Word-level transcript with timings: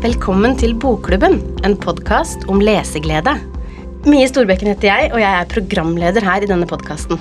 Velkommen 0.00 0.54
til 0.56 0.70
Bokklubben, 0.80 1.34
en 1.60 1.74
podkast 1.76 2.46
om 2.48 2.62
leseglede. 2.64 3.34
Mie 4.08 4.30
Storbekken 4.30 4.70
heter 4.70 4.88
jeg, 4.88 5.10
og 5.12 5.20
jeg 5.20 5.28
er 5.28 5.50
programleder 5.50 6.24
her 6.24 6.40
i 6.40 6.48
denne 6.48 6.64
podkasten. 6.64 7.20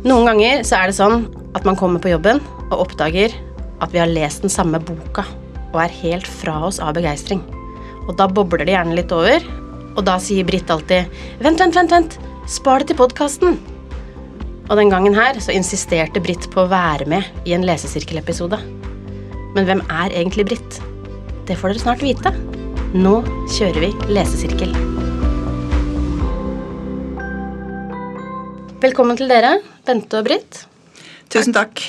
Noen 0.00 0.24
ganger 0.30 0.64
så 0.64 0.78
er 0.78 0.88
det 0.88 0.96
sånn 0.96 1.26
at 1.52 1.68
man 1.68 1.76
kommer 1.76 2.00
på 2.00 2.14
jobben 2.14 2.40
og 2.70 2.86
oppdager 2.86 3.36
at 3.84 3.92
vi 3.92 4.00
har 4.00 4.08
lest 4.08 4.46
den 4.46 4.54
samme 4.54 4.80
boka 4.80 5.26
og 5.74 5.78
er 5.84 6.00
helt 6.00 6.32
fra 6.40 6.56
oss 6.70 6.80
av 6.80 6.96
begeistring. 6.96 7.44
Og 8.06 8.16
da 8.16 8.32
bobler 8.32 8.64
det 8.64 8.72
gjerne 8.72 8.96
litt 8.96 9.12
over, 9.12 9.44
og 9.92 10.02
da 10.08 10.16
sier 10.24 10.48
Britt 10.48 10.72
alltid 10.72 11.04
'Vent, 11.36 11.60
vent, 11.60 11.76
vent, 11.76 11.92
vent! 11.92 12.20
Spar 12.48 12.80
det 12.80 12.94
til 12.94 13.02
podkasten!' 13.04 13.58
Og 14.70 14.76
den 14.80 14.88
gangen 14.88 15.12
her 15.12 15.36
så 15.36 15.52
insisterte 15.52 16.24
Britt 16.24 16.48
på 16.48 16.64
å 16.64 16.72
være 16.72 17.04
med 17.04 17.28
i 17.44 17.52
en 17.52 17.68
lesesirkelepisode. 17.68 18.56
Men 19.52 19.68
hvem 19.68 19.84
er 19.90 20.16
egentlig 20.16 20.48
Britt? 20.48 20.80
Det 21.48 21.54
får 21.56 21.72
dere 21.72 21.80
snart 21.80 22.02
vite. 22.04 22.30
Nå 22.92 23.14
kjører 23.54 23.80
vi 23.80 23.88
lesesirkel. 24.12 24.74
Velkommen 28.82 29.16
til 29.16 29.32
dere, 29.32 29.54
Bente 29.88 30.20
og 30.20 30.28
Britt. 30.28 30.66
Tusen 31.32 31.56
takk. 31.56 31.80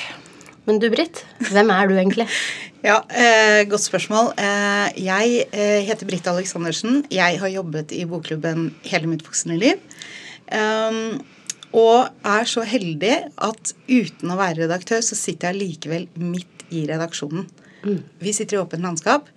Men 0.64 0.80
du, 0.80 0.88
Britt, 0.88 1.26
hvem 1.50 1.74
er 1.76 1.92
du 1.92 1.96
egentlig? 1.98 2.28
Ja, 2.80 3.02
eh, 3.12 3.66
Godt 3.68 3.84
spørsmål. 3.84 4.30
Eh, 4.40 5.02
jeg 5.04 5.42
eh, 5.52 5.82
heter 5.84 6.08
Britt 6.08 6.24
Aleksandersen. 6.32 7.02
Jeg 7.12 7.36
har 7.42 7.52
jobbet 7.52 7.92
i 7.92 8.06
bokklubben 8.08 8.70
hele 8.88 9.10
mitt 9.10 9.26
voksne 9.26 9.60
liv. 9.60 9.82
Um, 10.48 11.18
og 11.76 12.08
er 12.24 12.48
så 12.48 12.64
heldig 12.64 13.12
at 13.36 13.74
uten 13.84 14.32
å 14.32 14.40
være 14.40 14.62
redaktør, 14.62 15.04
så 15.04 15.18
sitter 15.20 15.52
jeg 15.52 15.60
likevel 15.60 16.08
midt 16.16 16.64
i 16.72 16.86
redaksjonen. 16.88 17.44
Mm. 17.84 18.02
Vi 18.20 18.32
sitter 18.36 18.58
i 18.58 18.60
åpent 18.60 18.84
landskap, 18.84 19.28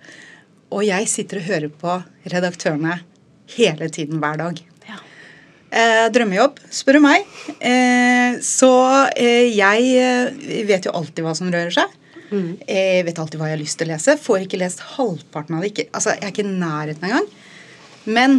og 0.74 0.84
jeg 0.86 1.08
sitter 1.10 1.40
og 1.40 1.48
hører 1.48 1.74
på 1.80 1.98
redaktørene 2.32 2.98
hele 3.54 3.88
tiden 3.92 4.20
hver 4.22 4.40
dag. 4.40 4.60
Ja. 4.88 4.98
Eh, 5.74 6.06
drømmejobb, 6.14 6.58
spør 6.72 6.98
du 6.98 7.04
meg. 7.04 7.28
Eh, 7.58 8.40
så 8.44 8.72
eh, 9.16 9.52
jeg 9.54 9.92
eh, 10.00 10.64
vet 10.68 10.88
jo 10.88 10.94
alltid 10.96 11.24
hva 11.26 11.36
som 11.36 11.52
rører 11.52 11.74
seg. 11.74 12.00
Mm. 12.34 12.50
Jeg 12.66 13.06
vet 13.06 13.18
alltid 13.20 13.40
hva 13.40 13.48
jeg 13.50 13.58
har 13.58 13.62
lyst 13.62 13.78
til 13.78 13.88
å 13.88 13.94
lese. 13.94 14.18
Får 14.20 14.46
ikke 14.46 14.60
lest 14.60 14.84
halvparten 14.96 15.56
av 15.56 15.64
det. 15.64 15.72
Ikke, 15.72 15.88
altså, 15.92 16.14
jeg 16.16 16.26
er 16.26 16.34
ikke 16.34 16.46
i 16.46 16.52
nærheten 16.52 17.08
engang. 17.08 17.28
Men 18.04 18.38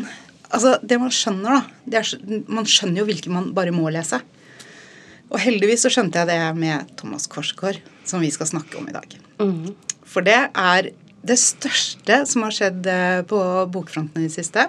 altså, 0.50 0.76
det 0.84 1.00
man 1.02 1.14
skjønner, 1.14 1.62
da 1.62 1.92
det 1.92 2.02
er, 2.02 2.42
Man 2.52 2.68
skjønner 2.70 3.02
jo 3.02 3.10
hvilke 3.10 3.34
man 3.34 3.52
bare 3.56 3.74
må 3.76 3.88
lese. 3.94 4.20
Og 5.32 5.40
heldigvis 5.42 5.86
så 5.86 5.92
skjønte 5.94 6.22
jeg 6.22 6.30
det 6.30 6.40
med 6.60 6.92
Thomas 7.00 7.26
Korsgaard, 7.32 7.80
som 8.06 8.22
vi 8.22 8.30
skal 8.34 8.50
snakke 8.50 8.78
om 8.78 8.90
i 8.90 8.96
dag. 8.96 9.16
Mm. 9.42 9.74
For 10.06 10.26
det 10.26 10.38
er 10.54 10.92
det 11.26 11.38
største 11.42 12.22
som 12.30 12.44
har 12.46 12.54
skjedd 12.54 12.86
eh, 12.92 13.22
på 13.28 13.40
bokfronten 13.74 14.22
i 14.22 14.28
det 14.30 14.36
siste. 14.36 14.68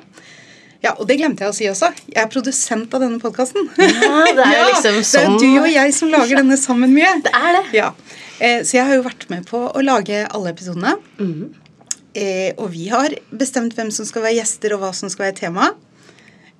Ja, 0.84 0.92
og 1.00 1.06
det 1.08 1.16
glemte 1.18 1.44
jeg 1.44 1.50
å 1.52 1.56
si 1.56 1.66
også. 1.68 1.88
Jeg 2.12 2.20
er 2.22 2.30
produsent 2.32 2.92
av 2.94 3.02
denne 3.02 3.18
podkasten. 3.20 3.68
Ja, 3.80 4.22
det 4.36 4.44
er 4.46 4.66
liksom 4.70 4.96
liksom 4.96 4.96
Det 4.96 4.98
er 4.98 5.08
sånn 5.10 5.38
du 5.42 5.60
og 5.62 5.68
jeg 5.72 5.94
som 5.96 6.12
lager 6.12 6.40
denne 6.40 6.58
sammen 6.60 6.92
mye. 6.94 7.12
Det 7.26 7.32
er 7.34 7.56
det. 7.58 7.62
Ja. 7.76 7.90
Eh, 8.38 8.60
Så 8.64 8.76
jeg 8.78 8.84
har 8.88 8.98
jo 8.98 9.04
vært 9.06 9.28
med 9.32 9.46
på 9.48 9.62
å 9.68 9.82
lage 9.84 10.22
alle 10.28 10.52
episodene. 10.54 10.94
Mm. 11.20 11.46
Eh, 12.16 12.50
Og 12.56 12.70
vi 12.72 12.86
har 12.92 13.12
bestemt 13.32 13.74
hvem 13.76 13.90
som 13.92 14.08
skal 14.08 14.24
være 14.28 14.38
gjester, 14.38 14.76
og 14.76 14.84
hva 14.84 14.92
som 14.96 15.10
skal 15.12 15.28
være 15.30 15.38
tema. 15.42 15.70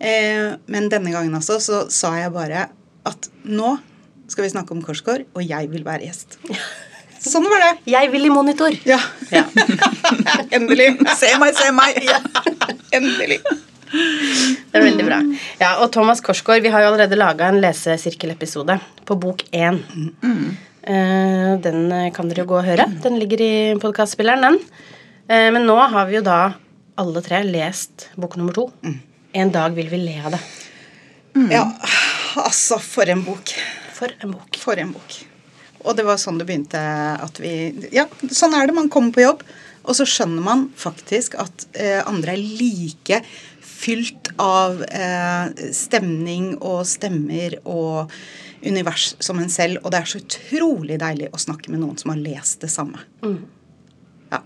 Eh, 0.01 0.57
Men 0.69 0.91
denne 0.93 1.13
gangen 1.15 1.37
altså 1.39 1.61
så 1.63 1.85
sa 1.93 2.17
jeg 2.21 2.33
bare 2.37 2.67
at 3.07 3.29
nå 3.45 3.77
skal 4.29 4.43
vi 4.45 4.51
snakke 4.51 4.75
om 4.75 4.83
Korsgård, 4.83 5.23
og 5.39 5.45
jeg 5.47 5.69
vil 5.71 5.85
være 5.87 6.09
gjest. 6.09 6.39
Sånn 7.27 7.47
var 7.51 7.63
det. 7.65 7.71
Jeg 7.91 8.11
vil 8.13 8.27
i 8.29 8.33
monitor. 8.33 8.75
Ja. 8.87 8.99
Ja. 9.35 9.45
Endelig. 10.57 10.93
Se 11.19 11.33
meg, 11.43 11.57
se 11.59 11.71
meg. 11.75 11.99
Endelig. 12.97 13.41
Det 13.91 14.77
er 14.79 14.83
veldig 14.85 15.05
bra. 15.07 15.19
Ja, 15.61 15.71
og 15.83 15.91
Thomas 15.95 16.21
Korsgaard, 16.25 16.63
vi 16.65 16.71
har 16.75 16.83
jo 16.85 16.91
allerede 16.93 17.19
laga 17.19 17.49
en 17.51 17.61
lesesirkelepisode 17.63 18.79
på 19.09 19.17
bok 19.23 19.45
én. 19.57 19.79
Eh, 20.87 21.53
Den 21.63 21.81
kan 22.15 22.29
dere 22.31 22.45
jo 22.45 22.51
gå 22.53 22.59
og 22.61 22.67
høre. 22.69 22.87
Den 23.03 23.19
ligger 23.23 23.43
i 23.43 23.53
podkastspilleren, 23.83 24.43
den. 24.47 24.59
Eh, 25.29 25.49
Men 25.55 25.67
nå 25.67 25.77
har 25.91 26.07
vi 26.11 26.19
jo 26.19 26.25
da 26.27 26.41
alle 26.99 27.23
tre 27.27 27.43
lest 27.47 28.09
bok 28.17 28.37
nummer 28.39 28.55
to. 28.57 28.69
En 29.37 29.51
dag 29.55 29.75
vil 29.77 29.89
vi 29.93 29.99
le 30.03 30.19
av 30.25 30.37
det. 30.37 30.43
Ja, 31.53 31.65
altså, 32.41 32.79
for 32.81 33.05
en 33.13 33.23
bok. 33.27 33.51
For 33.97 34.13
en 34.25 34.33
bok. 34.33 34.57
For 34.63 34.79
en 34.81 34.93
bok. 34.95 35.19
Og 35.87 35.97
det 35.97 36.07
var 36.07 36.19
sånn 36.21 36.41
det 36.41 36.49
begynte 36.49 36.81
at 37.23 37.41
vi 37.43 37.89
Ja, 37.95 38.07
sånn 38.31 38.57
er 38.59 38.67
det. 38.67 38.77
Man 38.77 38.91
kommer 38.93 39.15
på 39.15 39.25
jobb, 39.25 39.45
og 39.87 39.99
så 39.99 40.07
skjønner 40.09 40.43
man 40.43 40.67
faktisk 40.77 41.39
at 41.41 41.69
eh, 41.79 42.01
andre 42.07 42.35
er 42.35 42.43
like 42.43 43.23
fylt 43.61 44.33
av 44.43 44.83
eh, 44.89 45.71
stemning 45.77 46.55
og 46.57 46.83
stemmer 46.89 47.59
og 47.65 48.13
univers 48.67 49.13
som 49.23 49.39
en 49.39 49.53
selv. 49.53 49.83
Og 49.85 49.93
det 49.93 50.01
er 50.01 50.11
så 50.11 50.23
utrolig 50.23 50.99
deilig 51.03 51.31
å 51.33 51.41
snakke 51.41 51.73
med 51.73 51.85
noen 51.85 51.99
som 52.01 52.15
har 52.15 52.23
lest 52.23 52.65
det 52.65 52.73
samme. 52.73 53.05
Ja. 54.33 54.41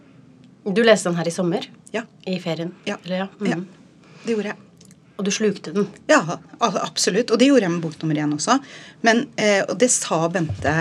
Du 0.66 0.82
leste 0.84 1.08
den 1.08 1.20
her 1.20 1.30
i 1.30 1.34
sommer? 1.34 1.68
Ja. 1.94 2.04
I 2.28 2.36
ferien? 2.42 2.74
Ja. 2.88 2.98
Eller, 3.04 3.24
ja. 3.24 3.30
ja. 3.38 3.60
Mhm. 3.60 3.68
Det 4.24 4.34
gjorde 4.34 4.52
jeg. 4.52 4.66
Og 5.20 5.24
du 5.24 5.30
slukte 5.32 5.72
den? 5.76 5.86
Ja, 6.08 6.20
absolutt. 6.60 7.30
Og 7.30 7.40
det 7.40 7.50
gjorde 7.50 7.66
jeg 7.66 7.72
med 7.74 7.84
bok 7.84 7.96
nummer 8.00 8.16
én 8.22 8.32
også. 8.32 8.56
Men, 9.04 9.26
eh, 9.36 9.60
og 9.66 9.76
det 9.80 9.90
sa 9.92 10.26
Bente 10.32 10.74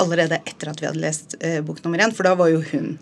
allerede 0.00 0.40
etter 0.42 0.72
at 0.72 0.82
vi 0.82 0.88
hadde 0.88 1.02
lest 1.02 1.36
eh, 1.40 1.60
bok 1.64 1.82
nummer 1.84 2.02
én, 2.02 2.14
for 2.16 2.28
da 2.28 2.34
var 2.38 2.50
jo 2.52 2.62
hun 2.72 2.94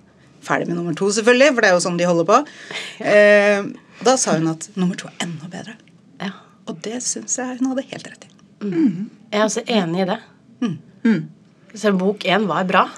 ferdig 0.44 0.68
med 0.68 0.78
nummer 0.78 0.96
to, 0.98 1.10
selvfølgelig, 1.14 1.54
for 1.54 1.64
det 1.64 1.70
er 1.70 1.76
jo 1.76 1.84
sånn 1.84 2.00
de 2.00 2.08
holder 2.08 2.28
på. 2.28 2.40
Eh, 3.08 3.68
da 4.06 4.14
sa 4.20 4.36
hun 4.36 4.50
at 4.52 4.68
nummer 4.78 4.98
to 4.98 5.08
er 5.10 5.24
enda 5.24 5.48
bedre. 5.50 5.74
Ja. 6.22 6.30
Og 6.70 6.78
det 6.84 7.00
syns 7.02 7.38
jeg 7.40 7.58
hun 7.58 7.72
hadde 7.72 7.86
helt 7.90 8.06
rett 8.06 8.26
i. 8.28 8.30
Jeg 8.62 9.38
er 9.40 9.46
også 9.46 9.64
enig 9.66 10.04
i 10.04 10.08
det. 10.12 10.18
Så 11.74 11.92
bok 11.92 12.24
én 12.24 12.46
var 12.46 12.64
bra. 12.68 12.88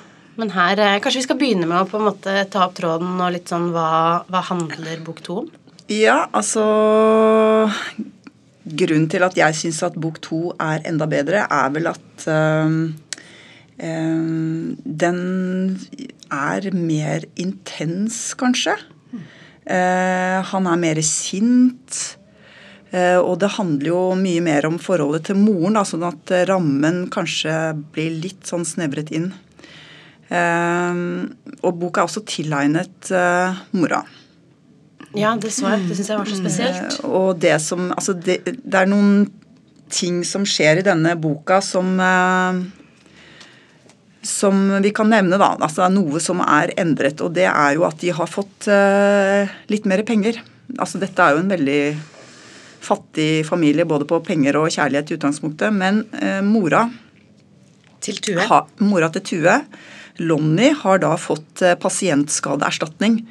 Men 0.40 0.50
her, 0.50 0.78
eh, 0.78 1.00
kanskje 1.00 1.20
vi 1.20 1.26
skal 1.26 1.38
begynne 1.40 1.66
med 1.68 1.82
å 1.82 1.88
på 1.88 1.98
en 1.98 2.06
måte 2.06 2.34
ta 2.50 2.64
opp 2.66 2.76
tråden 2.78 3.18
og 3.20 3.32
litt 3.34 3.50
sånn 3.50 3.70
hva, 3.74 4.24
hva 4.30 4.40
handler 4.46 5.02
bok 5.04 5.20
to 5.26 5.42
om? 5.42 5.50
Ja, 5.90 6.28
altså 6.32 6.62
Grunnen 8.70 9.08
til 9.10 9.24
at 9.26 9.34
jeg 9.36 9.56
syns 9.58 9.82
at 9.82 9.96
bok 9.98 10.20
to 10.22 10.52
er 10.60 10.84
enda 10.86 11.08
bedre, 11.10 11.42
er 11.50 11.70
vel 11.74 11.90
at 11.90 12.26
øhm, 12.30 12.94
den 13.80 15.20
er 16.30 16.66
mer 16.76 17.24
intens, 17.40 18.34
kanskje. 18.36 18.74
Eh, 19.70 20.38
han 20.50 20.66
er 20.66 20.80
mer 20.80 21.00
sint. 21.06 22.00
Eh, 22.90 23.18
og 23.18 23.38
det 23.42 23.52
handler 23.54 23.92
jo 23.92 24.00
mye 24.18 24.42
mer 24.42 24.66
om 24.66 24.78
forholdet 24.82 25.28
til 25.28 25.38
moren, 25.38 25.78
da, 25.78 25.84
sånn 25.86 26.06
at 26.08 26.32
rammen 26.50 27.04
kanskje 27.12 27.54
blir 27.94 28.16
litt 28.24 28.48
sånn 28.50 28.66
snevret 28.66 29.12
inn. 29.14 29.30
Eh, 30.30 31.02
og 31.60 31.78
boka 31.78 32.02
er 32.02 32.10
også 32.10 32.24
tilegnet 32.26 33.12
eh, 33.14 33.60
mora. 33.76 34.02
Ja, 35.18 35.34
det 35.38 35.50
så 35.54 35.72
jeg. 35.72 35.86
Det 35.88 35.98
syns 35.98 36.10
jeg 36.12 36.18
var 36.20 36.28
så 36.30 36.38
spesielt. 36.38 36.98
Og 37.08 37.38
det 37.42 37.56
som 37.64 37.88
Altså, 37.90 38.14
det, 38.14 38.44
det 38.46 38.76
er 38.78 38.90
noen 38.90 39.24
ting 39.90 40.20
som 40.26 40.44
skjer 40.46 40.78
i 40.78 40.86
denne 40.86 41.16
boka 41.18 41.58
som 41.66 41.96
Som 44.26 44.66
vi 44.84 44.92
kan 44.92 45.08
nevne, 45.08 45.38
da. 45.40 45.54
Altså 45.56 45.88
noe 45.92 46.20
som 46.20 46.42
er 46.44 46.74
endret. 46.80 47.22
Og 47.24 47.32
det 47.36 47.46
er 47.48 47.76
jo 47.78 47.86
at 47.88 48.00
de 48.02 48.12
har 48.16 48.28
fått 48.30 48.68
eh, 48.68 49.50
litt 49.72 49.88
mer 49.88 50.04
penger. 50.08 50.42
Altså 50.76 51.00
dette 51.02 51.24
er 51.24 51.34
jo 51.34 51.44
en 51.44 51.52
veldig 51.52 51.82
fattig 52.80 53.44
familie 53.48 53.84
både 53.88 54.06
på 54.08 54.20
penger 54.24 54.56
og 54.60 54.70
kjærlighet 54.72 55.10
i 55.12 55.18
utgangspunktet. 55.18 55.72
Men 55.72 56.04
eh, 56.20 56.40
mora 56.44 56.86
Til 58.00 58.20
Tue. 58.24 58.44
ha, 58.48 58.64
mora 58.84 59.10
til 59.12 59.24
Tue, 59.32 59.56
Lonnie, 60.20 60.74
har 60.82 61.00
da 61.02 61.14
fått 61.20 61.64
eh, 61.64 61.76
pasientskadeerstatning. 61.80 63.22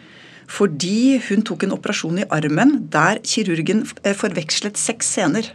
Fordi 0.50 1.19
hun 1.27 1.45
tok 1.45 1.65
en 1.65 1.75
operasjon 1.77 2.24
i 2.24 2.30
armen 2.33 2.80
der 2.94 3.21
kirurgen 3.25 3.85
eh, 4.03 4.15
forvekslet 4.18 4.80
seks 4.81 5.13
scener. 5.13 5.50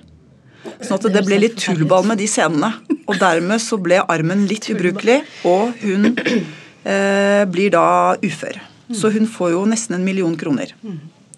Sånn 0.85 0.99
at 0.99 1.09
det 1.15 1.25
ble 1.27 1.41
litt 1.43 1.57
tullball 1.61 2.07
med 2.09 2.21
de 2.21 2.29
scenene. 2.31 2.73
Og 3.05 3.19
dermed 3.21 3.63
så 3.63 3.79
ble 3.81 4.01
armen 4.11 4.47
litt 4.49 4.69
ubrukelig, 4.73 5.21
og 5.49 5.75
hun 5.83 6.15
eh, 6.15 7.43
blir 7.51 7.75
da 7.75 7.87
ufør. 8.25 8.61
Så 8.95 9.11
hun 9.13 9.29
får 9.31 9.55
jo 9.55 9.65
nesten 9.69 9.99
en 9.99 10.07
million 10.07 10.35
kroner. 10.41 10.73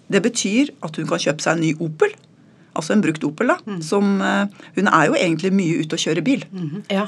Det 0.07 0.21
betyr 0.23 0.71
at 0.83 0.95
hun 0.99 1.07
kan 1.09 1.21
kjøpe 1.21 1.43
seg 1.43 1.57
en 1.57 1.63
ny 1.65 1.73
Opel. 1.83 2.13
Altså 2.77 2.93
en 2.93 3.03
brukt 3.03 3.23
Opel, 3.27 3.51
da. 3.51 3.77
Som, 3.83 4.19
eh, 4.23 4.67
hun 4.77 4.91
er 4.91 5.09
jo 5.09 5.17
egentlig 5.19 5.51
mye 5.55 5.81
ute 5.81 5.97
og 5.97 6.03
kjører 6.03 6.23
bil. 6.25 6.45
Ja. 6.93 7.07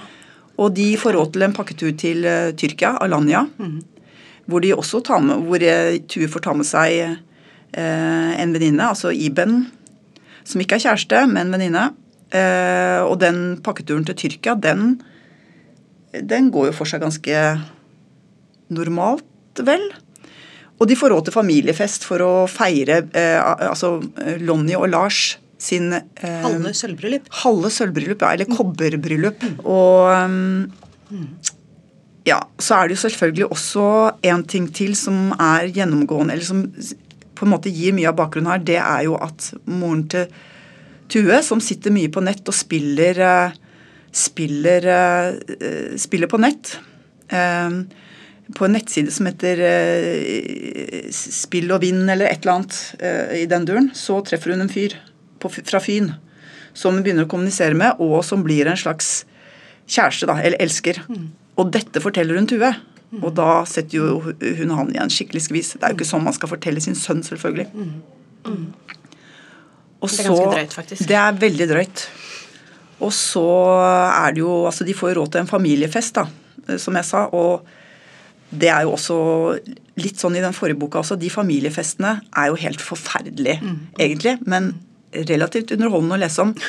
Og 0.60 0.76
de 0.76 0.92
får 1.00 1.16
råd 1.16 1.34
til 1.34 1.46
en 1.46 1.56
pakketur 1.56 1.96
til 2.00 2.26
uh, 2.28 2.52
Tyrkia, 2.60 2.98
Alanya. 3.00 3.46
Hvor 4.50 4.64
de 4.64 4.74
også 4.76 5.00
tar 5.06 5.22
med, 5.24 5.46
hvor 5.48 5.64
uh, 5.64 5.96
Tue 6.10 6.28
får 6.28 6.44
ta 6.44 6.56
med 6.58 6.68
seg 6.68 6.98
uh, 7.06 8.32
en 8.36 8.56
venninne, 8.56 8.90
altså 8.90 9.14
Iben, 9.16 9.70
som 10.44 10.60
ikke 10.60 10.80
er 10.80 10.90
kjæreste, 10.90 11.24
men 11.32 11.54
venninne. 11.54 11.92
Eh, 12.30 13.02
og 13.02 13.18
den 13.24 13.58
pakketuren 13.66 14.06
til 14.06 14.18
Tyrkia, 14.24 14.54
den, 14.62 15.00
den 16.14 16.52
går 16.54 16.70
jo 16.70 16.78
for 16.78 16.90
seg 16.90 17.02
ganske 17.02 17.44
normalt, 18.70 19.26
vel. 19.66 19.82
og 20.78 20.88
de 20.88 20.96
får 20.96 21.10
råd 21.12 21.28
til 21.28 21.36
familiefest 21.36 22.06
for 22.06 22.22
å 22.22 22.34
feire 22.48 23.02
eh, 23.18 23.40
altså 23.42 23.98
Lonnie 24.46 24.78
og 24.78 24.92
Lars 24.94 25.40
sin 25.60 25.92
eh, 25.92 26.44
Halve 26.46 26.72
sølvbryllup. 26.78 27.26
halve 27.42 27.72
sølvbryllup, 27.74 28.22
ja, 28.22 28.36
eller 28.38 28.48
kobberbryllup. 28.54 29.44
Og 29.66 30.14
um, 30.14 31.26
ja, 32.30 32.40
så 32.62 32.78
er 32.78 32.88
det 32.88 32.96
jo 32.96 33.04
selvfølgelig 33.08 33.50
også 33.50 33.88
en 34.30 34.46
ting 34.48 34.70
til 34.76 34.96
som 34.96 35.34
er 35.34 35.68
gjennomgående, 35.74 36.38
eller 36.38 36.46
som 36.48 36.64
på 37.40 37.48
en 37.48 37.54
måte 37.54 37.74
gir 37.74 37.96
mye 37.96 38.10
av 38.12 38.18
bakgrunnen 38.20 38.52
her, 38.52 38.64
det 38.64 38.80
er 38.80 39.04
jo 39.08 39.18
at 39.20 39.52
moren 39.66 40.06
til 40.12 40.30
Tue, 41.10 41.42
som 41.44 41.62
sitter 41.64 41.94
mye 41.94 42.12
på 42.14 42.22
nett 42.22 42.46
og 42.50 42.56
spiller 42.56 43.20
eh, 43.26 43.58
spiller, 44.14 44.86
eh, 44.94 45.98
spiller 46.02 46.30
på 46.30 46.40
nett 46.42 46.76
eh, 47.34 47.82
på 48.58 48.66
en 48.66 48.74
nettside 48.74 49.14
som 49.14 49.28
heter 49.30 49.60
Spill 51.14 51.70
og 51.70 51.84
vinn 51.84 52.02
eller 52.10 52.32
et 52.32 52.42
eller 52.42 52.56
annet 52.56 53.36
i 53.38 53.44
den 53.46 53.68
duren, 53.70 53.92
så 53.94 54.16
treffer 54.26 54.56
hun 54.56 54.64
en 54.66 54.72
fyr 54.74 54.96
på, 55.38 55.52
fra 55.54 55.82
Fyn 55.84 56.16
som 56.74 56.98
hun 56.98 57.04
begynner 57.06 57.28
å 57.28 57.30
kommunisere 57.30 57.78
med, 57.78 58.02
og 58.02 58.24
som 58.26 58.42
blir 58.42 58.66
en 58.66 58.80
slags 58.80 59.28
kjæreste, 59.86 60.26
da, 60.30 60.40
eller 60.42 60.58
elsker. 60.66 60.98
Og 61.62 61.70
dette 61.76 62.02
forteller 62.02 62.42
hun 62.42 62.50
Tue. 62.50 62.72
Og 63.20 63.32
da 63.38 63.64
setter 63.70 63.98
jo 63.98 64.34
hun 64.58 64.74
han 64.78 64.92
i 64.94 65.00
en 65.02 65.14
skikkelig 65.14 65.46
skvis. 65.48 65.72
Det 65.76 65.86
er 65.86 65.94
jo 65.94 66.00
ikke 66.00 66.10
sånn 66.10 66.26
man 66.26 66.36
skal 66.38 66.52
fortelle 66.52 66.82
sin 66.82 66.98
sønn, 66.98 67.22
selvfølgelig. 67.26 67.70
Og 70.00 70.10
Det 70.10 70.20
er 70.24 70.30
ganske 70.30 70.52
drøyt, 70.54 70.76
faktisk. 70.76 71.08
Det 71.10 71.18
er 71.20 71.40
veldig 71.42 71.68
drøyt. 71.70 72.06
Og 73.00 73.12
så 73.16 73.46
er 73.80 74.36
det 74.36 74.44
jo 74.44 74.66
Altså, 74.68 74.88
de 74.88 74.96
får 74.96 75.14
jo 75.14 75.22
råd 75.22 75.34
til 75.34 75.44
en 75.44 75.52
familiefest, 75.52 76.20
da, 76.20 76.78
som 76.78 76.96
jeg 76.96 77.08
sa. 77.08 77.26
Og 77.36 77.66
det 78.50 78.70
er 78.72 78.86
jo 78.88 78.96
også 78.96 79.18
litt 80.00 80.20
sånn 80.20 80.38
i 80.40 80.44
den 80.44 80.56
forrige 80.56 80.80
boka 80.80 81.04
også. 81.04 81.20
De 81.20 81.30
familiefestene 81.30 82.16
er 82.36 82.48
jo 82.50 82.60
helt 82.60 82.82
forferdelige, 82.82 83.60
egentlig. 84.00 84.40
Men 84.48 84.74
relativt 85.14 85.74
underholdende 85.76 86.18
å 86.20 86.24
lese 86.26 86.48
om. 86.48 86.56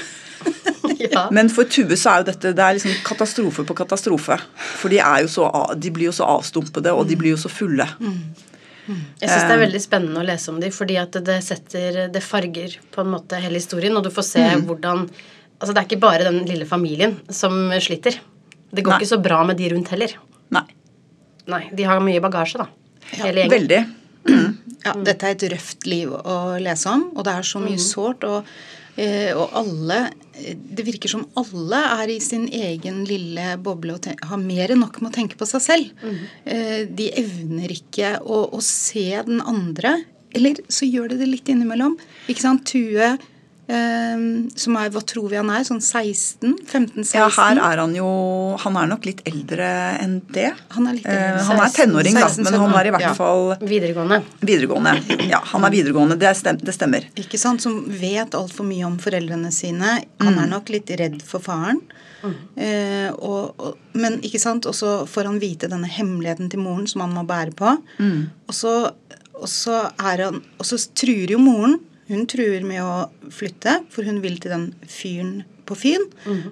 Ja. 1.01 1.31
Men 1.33 1.49
for 1.49 1.65
Tue 1.65 1.97
så 1.97 2.11
er 2.11 2.21
jo 2.21 2.27
dette 2.29 2.51
det 2.53 2.61
er 2.61 2.75
liksom 2.77 2.93
katastrofe 3.07 3.63
på 3.65 3.77
katastrofe. 3.79 4.37
For 4.83 4.93
de, 4.93 4.99
er 5.01 5.23
jo 5.25 5.31
så, 5.33 5.47
de 5.81 5.93
blir 5.95 6.11
jo 6.11 6.13
så 6.13 6.27
avstumpede, 6.29 6.93
og 6.93 7.09
de 7.09 7.17
blir 7.17 7.33
jo 7.33 7.39
så 7.41 7.49
fulle. 7.49 7.87
Jeg 9.21 9.29
syns 9.29 9.47
det 9.49 9.55
er 9.57 9.63
veldig 9.65 9.83
spennende 9.83 10.23
å 10.23 10.27
lese 10.27 10.51
om 10.53 10.59
dem, 10.63 10.73
fordi 10.75 10.97
at 11.01 11.19
det 11.27 11.37
setter 11.47 12.01
Det 12.13 12.23
farger 12.25 12.79
på 12.91 13.05
en 13.05 13.13
måte 13.13 13.39
hele 13.43 13.61
historien, 13.61 13.97
og 13.97 14.07
du 14.07 14.11
får 14.15 14.27
se 14.31 14.47
hvordan 14.67 15.07
Altså, 15.61 15.75
det 15.75 15.81
er 15.83 15.89
ikke 15.91 16.01
bare 16.01 16.25
den 16.25 16.39
lille 16.49 16.65
familien 16.65 17.19
som 17.29 17.53
sliter. 17.85 18.15
Det 18.73 18.81
går 18.81 18.95
Nei. 18.95 18.99
ikke 19.03 19.11
så 19.11 19.19
bra 19.21 19.43
med 19.45 19.59
de 19.61 19.67
rundt 19.75 19.91
heller. 19.93 20.15
Nei. 20.57 20.63
Nei, 21.53 21.67
de 21.77 21.85
har 21.85 22.01
mye 22.01 22.23
bagasje, 22.25 22.63
da. 22.63 22.69
Hele 23.19 23.43
gjengen. 23.43 23.53
Veldig. 23.53 23.81
Ja, 24.87 24.95
dette 25.05 25.29
er 25.29 25.35
et 25.35 25.45
røft 25.53 25.85
liv 25.85 26.13
å 26.17 26.37
lese 26.63 26.89
om, 26.89 27.11
og 27.13 27.27
det 27.27 27.35
er 27.37 27.45
så 27.45 27.61
mye 27.61 27.81
sårt. 27.83 28.25
Og, 28.25 28.47
eh, 28.47 28.80
og 29.33 29.55
alle 29.57 29.99
Det 30.43 30.85
virker 30.85 31.09
som 31.13 31.23
alle 31.41 31.79
er 32.03 32.13
i 32.13 32.19
sin 32.21 32.47
egen 32.53 33.03
lille 33.09 33.55
boble 33.63 33.95
og 33.97 34.09
har 34.29 34.41
mer 34.41 34.73
enn 34.75 34.83
nok 34.85 34.99
med 35.01 35.13
å 35.13 35.15
tenke 35.15 35.39
på 35.41 35.49
seg 35.49 35.65
selv. 35.65 36.05
Mm. 36.05 36.21
de 36.99 37.07
evner 37.21 37.73
ikke 37.73 38.15
å, 38.21 38.43
å 38.57 38.61
se 38.65 39.09
den 39.27 39.41
andre. 39.41 39.99
Eller 40.37 40.61
så 40.71 40.87
gjør 40.87 41.13
de 41.13 41.21
det 41.21 41.29
litt 41.31 41.51
innimellom. 41.51 41.97
Ikke 42.31 42.45
sant? 42.45 42.65
Tue, 42.71 43.15
eh, 43.15 43.29
som 44.61 44.77
er 44.81 44.91
Hva 44.91 45.01
tror 45.07 45.29
vi 45.31 45.37
han 45.39 45.51
er? 45.53 45.63
Sånn 45.67 45.81
16? 45.83 46.57
15-16? 46.67 47.15
Ja, 47.15 47.29
her 47.37 47.61
er 47.63 47.79
han 47.83 47.93
jo 47.95 48.07
Han 48.65 48.77
er 48.81 48.89
nok 48.91 49.05
litt 49.07 49.21
eldre 49.29 49.69
enn 50.01 50.17
det. 50.35 50.49
Han 50.75 50.89
er 50.91 50.97
litt 50.99 51.07
Eh, 51.07 51.15
eldre. 51.31 51.45
han 51.49 51.61
er 51.65 51.75
tenåring, 51.77 52.15
da, 52.19 52.27
16, 52.29 52.45
men 52.49 52.59
han 52.65 52.75
er 52.81 52.89
i 52.91 52.95
hvert 52.97 53.07
ja. 53.07 53.13
fall 53.15 53.55
Videregående. 53.61 54.21
videregående. 54.41 54.95
Ja, 55.31 55.41
han 55.53 55.65
er 55.69 55.71
videregående. 55.75 56.19
Det, 56.21 56.33
stem, 56.37 56.59
det 56.63 56.75
stemmer. 56.75 57.07
Ikke 57.21 57.39
sant? 57.39 57.63
Som 57.63 57.85
vet 57.89 58.35
altfor 58.39 58.67
mye 58.69 58.85
om 58.89 58.99
foreldrene 59.03 59.53
sine. 59.55 59.99
Han 60.25 60.39
er 60.39 60.49
nok 60.51 60.69
litt 60.75 60.91
redd 61.01 61.21
for 61.27 61.41
faren. 61.45 61.81
Eh, 62.57 63.09
og, 63.17 63.55
og, 63.61 63.77
men 63.97 64.19
ikke 64.27 64.41
sant? 64.43 64.67
Og 64.69 64.75
så 64.77 65.07
får 65.09 65.31
han 65.31 65.39
vite 65.41 65.71
denne 65.73 65.89
hemmeligheten 65.89 66.51
til 66.53 66.61
moren 66.65 66.87
som 66.91 67.05
han 67.07 67.15
må 67.17 67.23
bære 67.29 67.55
på. 67.57 67.77
Og, 68.01 68.55
så, 68.57 68.75
og, 69.35 69.47
så 69.49 69.87
er 69.99 70.27
han, 70.27 70.43
og 70.59 70.67
så 70.69 70.81
truer 70.95 71.37
jo 71.37 71.41
moren. 71.43 71.79
Hun 72.11 72.27
truer 72.31 72.65
med 72.67 72.83
å 72.83 73.31
flytte, 73.31 73.81
for 73.95 74.07
hun 74.09 74.21
vil 74.25 74.37
til 74.43 74.53
den 74.55 74.69
fyren 74.91 75.41
på 75.71 75.77
Fyn. 75.79 76.09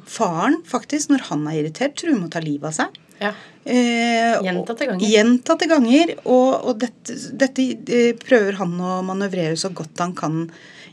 Faren, 0.07 0.61
faktisk, 0.69 1.11
når 1.11 1.27
han 1.33 1.47
er 1.51 1.65
irritert, 1.65 1.97
truer 1.99 2.15
med 2.15 2.29
å 2.29 2.35
ta 2.37 2.43
livet 2.45 2.71
av 2.71 2.77
seg. 2.77 2.99
Ja. 3.19 3.33
Eh, 3.67 4.39
Gjentatte 4.47 4.87
ganger. 4.87 5.11
Gjentatte 5.11 5.67
ganger. 5.71 6.15
Og, 6.25 6.53
og 6.71 6.79
dette, 6.85 7.17
dette 7.41 7.67
eh, 7.91 8.13
prøver 8.19 8.61
han 8.61 8.77
å 8.79 9.01
manøvrere 9.07 9.59
så 9.59 9.73
godt 9.75 9.99
han 10.05 10.15
kan 10.19 10.45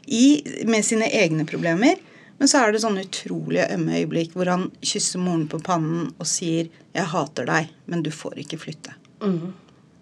i 0.05 0.41
med 0.69 0.85
sine 0.85 1.09
egne 1.13 1.45
problemer. 1.49 2.01
Men 2.37 2.51
så 2.51 2.65
er 2.65 2.73
det 2.73 2.81
sånne 2.83 3.05
utrolig 3.05 3.63
ømme 3.69 4.01
øyeblikk 4.01 4.33
hvor 4.35 4.49
han 4.51 4.65
kysser 4.83 5.21
moren 5.23 5.45
på 5.51 5.61
pannen 5.63 6.09
og 6.17 6.27
sier 6.27 6.67
'Jeg 6.67 7.11
hater 7.13 7.45
deg, 7.47 7.69
men 7.85 8.03
du 8.03 8.11
får 8.11 8.41
ikke 8.43 8.59
flytte'. 8.59 8.95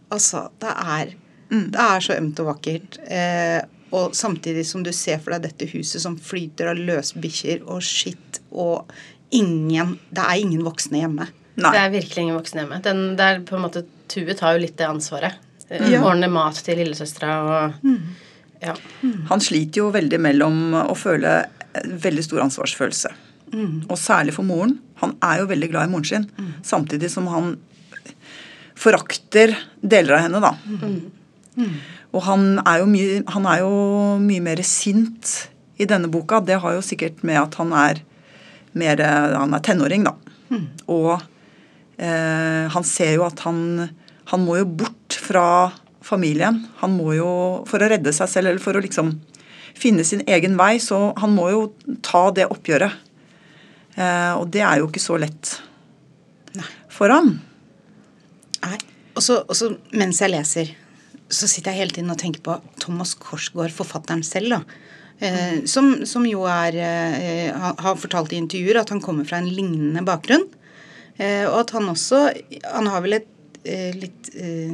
Altså, 0.10 0.50
det 0.62 0.74
er, 0.74 1.14
det 1.50 1.80
er 1.80 2.00
så 2.00 2.18
ømt 2.18 2.40
og 2.42 2.50
vakkert. 2.54 2.98
Eh, 3.06 3.62
og 3.94 4.16
samtidig 4.18 4.66
som 4.66 4.82
du 4.86 4.90
ser 4.96 5.20
for 5.22 5.36
deg 5.36 5.44
dette 5.46 5.68
huset 5.74 6.02
som 6.02 6.16
flyter 6.18 6.72
av 6.72 6.80
løsbikkjer 6.82 7.64
og 7.70 7.84
skitt 7.86 8.40
og 8.52 8.90
ingen 9.34 9.96
Det 10.14 10.22
er 10.22 10.42
ingen 10.42 10.62
voksne 10.66 11.00
hjemme. 11.04 11.26
Nei. 11.58 11.72
Det 11.74 11.80
er 11.80 11.90
virkelig 11.94 12.22
ingen 12.24 12.38
voksne 12.38 12.64
hjemme. 12.64 12.78
Den, 12.86 13.02
det 13.18 13.26
er 13.26 13.40
på 13.46 13.56
en 13.58 13.64
måte, 13.66 13.84
Tue 14.10 14.34
tar 14.38 14.56
jo 14.58 14.62
litt 14.66 14.76
det 14.78 14.86
ansvaret. 14.90 15.40
Eh, 15.70 15.88
Ja. 15.94 16.04
Ordner 16.06 16.30
mat 16.30 16.58
til 16.66 16.78
lillesøstera 16.82 17.36
og 17.46 17.90
ja. 18.64 18.74
Han 19.30 19.42
sliter 19.42 19.82
jo 19.82 19.92
veldig 19.92 20.20
mellom 20.22 20.60
å 20.84 20.94
føle 20.98 21.32
veldig 21.84 22.24
stor 22.24 22.44
ansvarsfølelse. 22.46 23.10
Og 23.90 23.98
særlig 24.00 24.34
for 24.34 24.46
moren. 24.48 24.78
Han 25.02 25.16
er 25.22 25.42
jo 25.42 25.50
veldig 25.50 25.70
glad 25.74 25.90
i 25.90 25.92
moren 25.92 26.06
sin. 26.10 26.28
Samtidig 26.66 27.10
som 27.14 27.28
han 27.30 27.56
forakter 28.76 29.54
deler 29.82 30.18
av 30.18 30.24
henne, 30.26 30.40
da. 30.42 30.54
Og 32.14 32.24
han 32.28 32.60
er, 32.64 32.82
jo 32.82 32.88
mye, 32.90 33.20
han 33.34 33.46
er 33.50 33.62
jo 33.64 33.74
mye 34.22 34.44
mer 34.46 34.62
sint 34.68 35.34
i 35.82 35.88
denne 35.90 36.10
boka. 36.12 36.42
Det 36.42 36.60
har 36.62 36.78
jo 36.78 36.86
sikkert 36.86 37.24
med 37.26 37.40
at 37.42 37.58
han 37.62 37.74
er 37.78 38.04
mer 38.74 38.98
Han 39.38 39.54
er 39.54 39.62
tenåring, 39.62 40.08
da. 40.08 40.16
Og 40.90 41.12
eh, 42.02 42.66
han 42.74 42.86
ser 42.86 43.16
jo 43.16 43.26
at 43.26 43.44
han 43.46 43.90
Han 44.32 44.46
må 44.46 44.58
jo 44.58 44.66
bort 44.66 45.14
fra 45.14 45.74
familien. 46.02 46.64
Han 46.82 46.98
må 46.98 47.14
jo 47.18 47.30
For 47.70 47.82
å 47.82 47.90
redde 47.92 48.14
seg 48.14 48.32
selv, 48.32 48.50
eller 48.50 48.64
for 48.64 48.78
å 48.78 48.84
liksom 48.84 49.20
finne 49.74 50.04
sin 50.06 50.22
egen 50.30 50.54
vei, 50.58 50.78
så 50.78 51.16
han 51.18 51.34
må 51.34 51.48
jo 51.50 51.62
ta 52.06 52.28
det 52.32 52.46
oppgjøret. 52.46 52.94
Eh, 53.98 54.34
og 54.38 54.48
det 54.54 54.62
er 54.62 54.82
jo 54.82 54.90
ikke 54.90 55.02
så 55.02 55.18
lett 55.22 55.56
for 56.94 57.10
ham. 57.10 57.36
Nei. 58.64 58.78
Og 59.18 59.22
så 59.26 59.70
mens 59.98 60.22
jeg 60.22 60.34
leser, 60.34 60.70
så 61.34 61.48
sitter 61.50 61.72
jeg 61.74 61.82
hele 61.84 61.96
tiden 61.98 62.12
og 62.14 62.20
tenker 62.22 62.44
på 62.46 62.56
Thomas 62.84 63.14
Korsgaard, 63.20 63.74
forfatteren 63.76 64.24
selv. 64.28 64.54
da. 64.56 64.62
Eh, 65.24 65.64
som, 65.70 66.06
som 66.10 66.26
jo 66.28 66.44
er 66.50 66.76
eh, 66.76 67.52
har- 67.54 68.00
fortalt 68.02 68.34
i 68.34 68.40
intervjuer 68.42 68.80
at 68.82 68.90
han 68.94 69.02
kommer 69.02 69.26
fra 69.30 69.38
en 69.42 69.50
lignende 69.50 70.02
bakgrunn. 70.06 70.46
Eh, 71.18 71.44
og 71.46 71.60
at 71.62 71.70
han 71.76 71.86
også 71.92 72.24
Han 72.74 72.88
har 72.90 73.04
vel 73.06 73.14
et 73.20 73.28
eh, 73.70 73.92
litt 73.94 74.32
eh, 74.34 74.74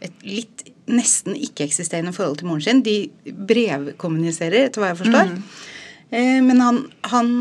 et 0.00 0.22
litt 0.24 0.62
nesten 0.88 1.34
ikke-eksisterende 1.36 2.14
forhold 2.16 2.38
til 2.40 2.46
moren 2.48 2.62
sin. 2.64 2.82
De 2.86 3.10
brevkommuniserer, 3.28 4.68
etter 4.68 4.80
hva 4.82 4.92
jeg 4.92 5.00
forstår. 5.02 5.32
Eh, 6.14 6.38
men 6.46 6.60
han, 6.64 6.78
han 7.12 7.32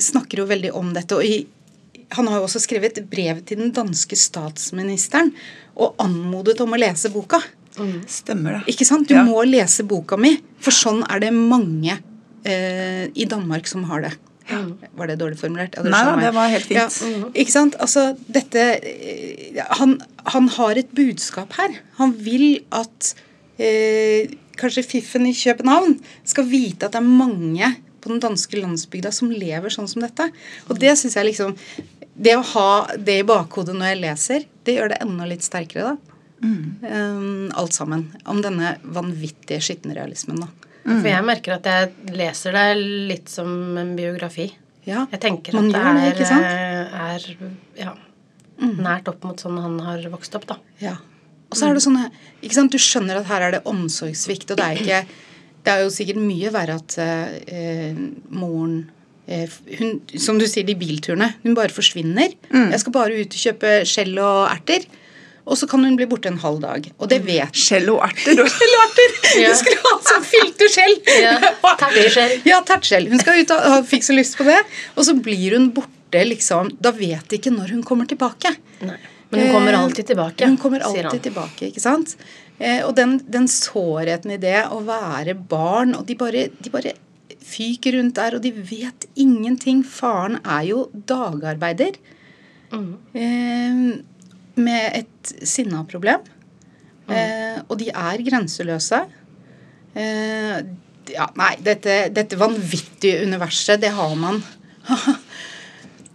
snakker 0.00 0.40
jo 0.40 0.46
veldig 0.48 0.70
om 0.78 0.88
dette. 0.96 1.14
og 1.18 1.24
i 1.26 1.44
han 2.14 2.28
har 2.30 2.38
jo 2.38 2.46
også 2.46 2.60
skrevet 2.62 3.00
brev 3.10 3.40
til 3.48 3.58
den 3.58 3.72
danske 3.74 4.16
statsministeren 4.16 5.32
og 5.76 5.96
anmodet 6.02 6.60
om 6.62 6.72
å 6.72 6.78
lese 6.80 7.10
boka. 7.12 7.40
Stemmer 8.08 8.58
det. 8.60 8.74
Ikke 8.74 8.86
sant? 8.88 9.08
Du 9.08 9.14
Ja. 9.14 9.24
må 9.24 9.42
lese 9.44 9.84
boka 9.84 10.16
mi, 10.16 10.36
for 10.58 10.70
sånn 10.72 11.02
er 11.10 11.20
det 11.20 11.32
mange 11.34 11.98
eh, 12.44 13.08
i 13.14 13.24
Danmark 13.28 13.66
som 13.66 13.84
har 13.90 14.00
det. 14.06 14.12
Var 14.96 15.06
det 15.10 15.18
dårlig 15.18 15.36
formulert? 15.40 15.74
Ja, 15.74 15.82
Nei 15.82 16.04
da, 16.06 16.14
det 16.22 16.32
var 16.32 16.48
helt 16.48 16.64
fint. 16.64 16.78
Ja, 16.78 17.28
ikke 17.34 17.50
sant? 17.50 17.74
Altså, 17.82 18.16
dette 18.30 18.62
eh, 18.78 19.58
han, 19.80 19.96
han 20.24 20.48
har 20.54 20.78
et 20.78 20.92
budskap 20.94 21.52
her. 21.58 21.74
Han 21.98 22.12
vil 22.22 22.60
at 22.70 23.14
eh, 23.58 24.30
kanskje 24.56 24.86
fiffen 24.86 25.26
i 25.26 25.34
København 25.34 25.98
skal 26.24 26.46
vite 26.48 26.86
at 26.86 26.94
det 26.94 27.02
er 27.02 27.10
mange 27.10 27.72
på 28.00 28.12
den 28.12 28.20
danske 28.22 28.54
landsbygda 28.62 29.10
som 29.12 29.32
lever 29.34 29.68
sånn 29.74 29.88
som 29.90 30.00
dette. 30.06 30.30
Og 30.70 30.78
det 30.78 30.94
syns 30.96 31.16
jeg 31.18 31.26
liksom 31.32 31.56
Det 32.16 32.32
å 32.38 32.44
ha 32.54 32.68
det 32.96 33.18
i 33.20 33.24
bakhodet 33.28 33.74
når 33.76 33.90
jeg 33.92 34.00
leser, 34.02 34.44
det 34.64 34.76
gjør 34.78 34.92
det 34.94 35.00
enda 35.04 35.26
litt 35.28 35.44
sterkere, 35.44 35.94
da. 35.94 36.12
Um, 36.46 37.50
alt 37.56 37.74
sammen. 37.76 38.06
Om 38.28 38.40
denne 38.44 38.76
vanvittige 38.82 39.60
skittenrealismen, 39.64 40.40
da. 40.44 40.48
For 40.86 41.08
jeg 41.10 41.24
merker 41.26 41.56
at 41.56 41.66
jeg 41.66 42.14
leser 42.14 42.54
det 42.54 42.66
litt 43.10 43.28
som 43.32 43.50
en 43.80 43.94
biografi. 43.98 44.52
Ja, 44.86 45.02
Jeg 45.10 45.18
tenker 45.24 45.56
at 45.58 45.64
det 45.66 45.72
det, 45.74 45.80
er, 45.82 46.12
ikke 46.12 46.28
sant? 46.28 46.44
eh, 46.46 47.06
er 47.10 47.80
ja, 47.80 47.94
nært 48.62 49.08
opp 49.10 49.24
mot 49.26 49.40
sånn 49.42 49.58
han 49.58 49.80
har 49.82 50.04
vokst 50.12 50.36
opp, 50.38 50.46
da. 50.46 50.60
Ja. 50.78 50.94
Og 51.50 51.58
så 51.58 51.66
er 51.68 51.74
det 51.74 51.82
sånn 51.82 51.98
ikke 52.38 52.54
sant, 52.54 52.70
Du 52.74 52.78
skjønner 52.78 53.18
at 53.18 53.26
her 53.26 53.48
er 53.48 53.56
det 53.56 53.64
omsorgssvikt, 53.66 54.52
og 54.54 54.60
det 54.60 54.64
er 54.66 54.80
ikke 54.82 55.00
Det 55.66 55.72
er 55.74 55.82
jo 55.82 55.90
sikkert 55.90 56.22
mye 56.22 56.52
verre 56.54 56.76
at 56.78 56.94
eh, 57.02 57.98
moren 58.30 58.76
eh, 58.78 58.95
hun, 59.26 60.00
Som 60.22 60.38
du 60.38 60.46
sier, 60.46 60.64
de 60.68 60.76
bilturene. 60.78 61.32
Hun 61.42 61.56
bare 61.58 61.72
forsvinner. 61.74 62.34
Jeg 62.52 62.78
skal 62.82 62.92
bare 62.94 63.16
ut 63.18 63.34
og 63.34 63.42
kjøpe 63.42 63.72
skjell 63.88 64.14
og 64.22 64.46
erter. 64.52 64.86
Og 65.46 65.54
så 65.58 65.68
kan 65.70 65.82
hun 65.86 65.94
bli 65.98 66.06
borte 66.10 66.26
en 66.26 66.40
halv 66.42 66.58
dag. 66.62 66.86
Og 66.98 67.06
det 67.10 67.20
vet 67.26 67.54
Skjell 67.54 67.86
og 67.92 68.00
erter. 68.02 68.34
Skjell 68.56 68.72
og 68.78 68.84
erter! 68.88 69.12
Ja. 69.42 69.50
Du 69.52 69.58
skulle 69.60 69.82
ha 69.84 69.92
sånn 70.06 70.24
fylte 70.24 70.66
skjell. 70.72 70.94
Ja, 71.22 71.34
tertskjell. 71.78 72.32
Ja, 72.50 72.58
tertskjell. 72.66 73.06
Hun 73.12 73.20
skal 73.22 73.42
ut 73.42 73.52
og 73.54 73.76
fikk 73.86 74.06
så 74.06 74.16
lyst 74.16 74.38
på 74.38 74.46
det. 74.48 74.56
Og 74.96 75.06
så 75.06 75.14
blir 75.22 75.54
hun 75.58 75.68
borte, 75.76 76.22
liksom. 76.26 76.72
Da 76.82 76.90
vet 76.96 77.28
de 77.30 77.38
ikke 77.38 77.52
når 77.54 77.74
hun 77.76 77.84
kommer 77.86 78.08
tilbake. 78.10 78.54
Nei. 78.86 78.96
Men 79.30 79.42
hun 79.42 79.52
kommer 79.56 79.74
alltid 79.74 80.06
tilbake, 80.06 80.46
Hun 80.46 80.56
kommer 80.62 80.82
sier 80.82 81.02
han. 81.02 81.10
alltid 81.10 81.24
tilbake, 81.28 81.68
ikke 81.72 81.82
sant? 81.82 82.12
Eh, 82.58 82.78
og 82.86 82.94
den, 82.96 83.16
den 83.26 83.48
sårheten 83.50 84.30
i 84.36 84.38
det 84.40 84.60
å 84.72 84.78
være 84.86 85.34
barn, 85.34 85.96
og 85.98 86.06
de 86.06 86.14
bare, 86.18 86.44
de 86.62 86.70
bare 86.72 86.92
fyker 87.46 87.96
rundt 87.98 88.16
der, 88.18 88.36
og 88.38 88.42
de 88.44 88.50
vet 88.52 89.06
ingenting. 89.22 89.84
Faren 89.86 90.40
er 90.44 90.64
jo 90.72 90.86
dagarbeider 90.92 91.96
Mm. 92.72 92.96
eh, 93.14 94.02
med 94.58 94.96
et 94.98 95.30
sinnaproblem. 95.46 96.24
Eh, 97.08 97.60
og 97.68 97.78
de 97.78 97.86
er 97.94 98.24
grenseløse. 98.26 99.04
Eh, 99.94 100.56
ja, 101.14 101.26
nei, 101.38 101.52
dette, 101.62 102.08
dette 102.12 102.36
vanvittige 102.40 103.22
universet, 103.22 103.80
det 103.80 103.92
har 103.94 104.16
man 104.18 104.42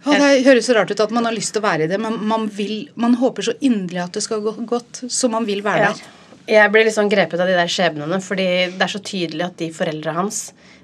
Ja, 0.04 0.18
det 0.18 0.42
høres 0.44 0.66
så 0.66 0.74
rart 0.76 0.90
ut 0.90 1.00
at 1.00 1.12
man 1.14 1.24
har 1.28 1.34
lyst 1.34 1.54
til 1.54 1.62
å 1.62 1.64
være 1.68 1.86
i 1.86 1.90
det, 1.90 1.98
men 2.02 2.16
man, 2.26 2.48
vil, 2.50 2.88
man 2.98 3.14
håper 3.20 3.46
så 3.46 3.54
inderlig 3.62 4.00
at 4.02 4.16
det 4.18 4.22
skal 4.24 4.42
gå 4.42 4.52
godt, 4.66 5.04
så 5.08 5.30
man 5.30 5.46
vil 5.48 5.62
være 5.64 5.84
Ja. 5.86 5.92
der. 5.94 6.18
Jeg 6.52 6.72
blir 6.74 6.88
sånn 6.90 7.08
grepet 7.08 7.38
av 7.40 7.46
de 7.46 7.54
der 7.54 7.70
skjebnene, 7.70 8.18
fordi 8.20 8.46
det 8.74 8.82
er 8.82 8.90
så 8.90 8.98
tydelig 8.98 9.44
at 9.46 9.56
de 9.60 9.68
foreldra 9.72 10.16
hans 10.16 10.40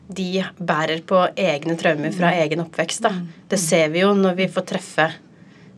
de 0.09 0.43
bærer 0.57 1.03
på 1.07 1.21
egne 1.37 1.77
traumer 1.81 2.15
fra 2.17 2.33
egen 2.41 2.63
oppvekst. 2.65 3.05
da. 3.05 3.13
Det 3.49 3.61
ser 3.61 3.91
vi 3.93 4.03
jo 4.05 4.15
når 4.17 4.39
vi 4.39 4.49
får 4.53 4.67
treffe 4.73 5.09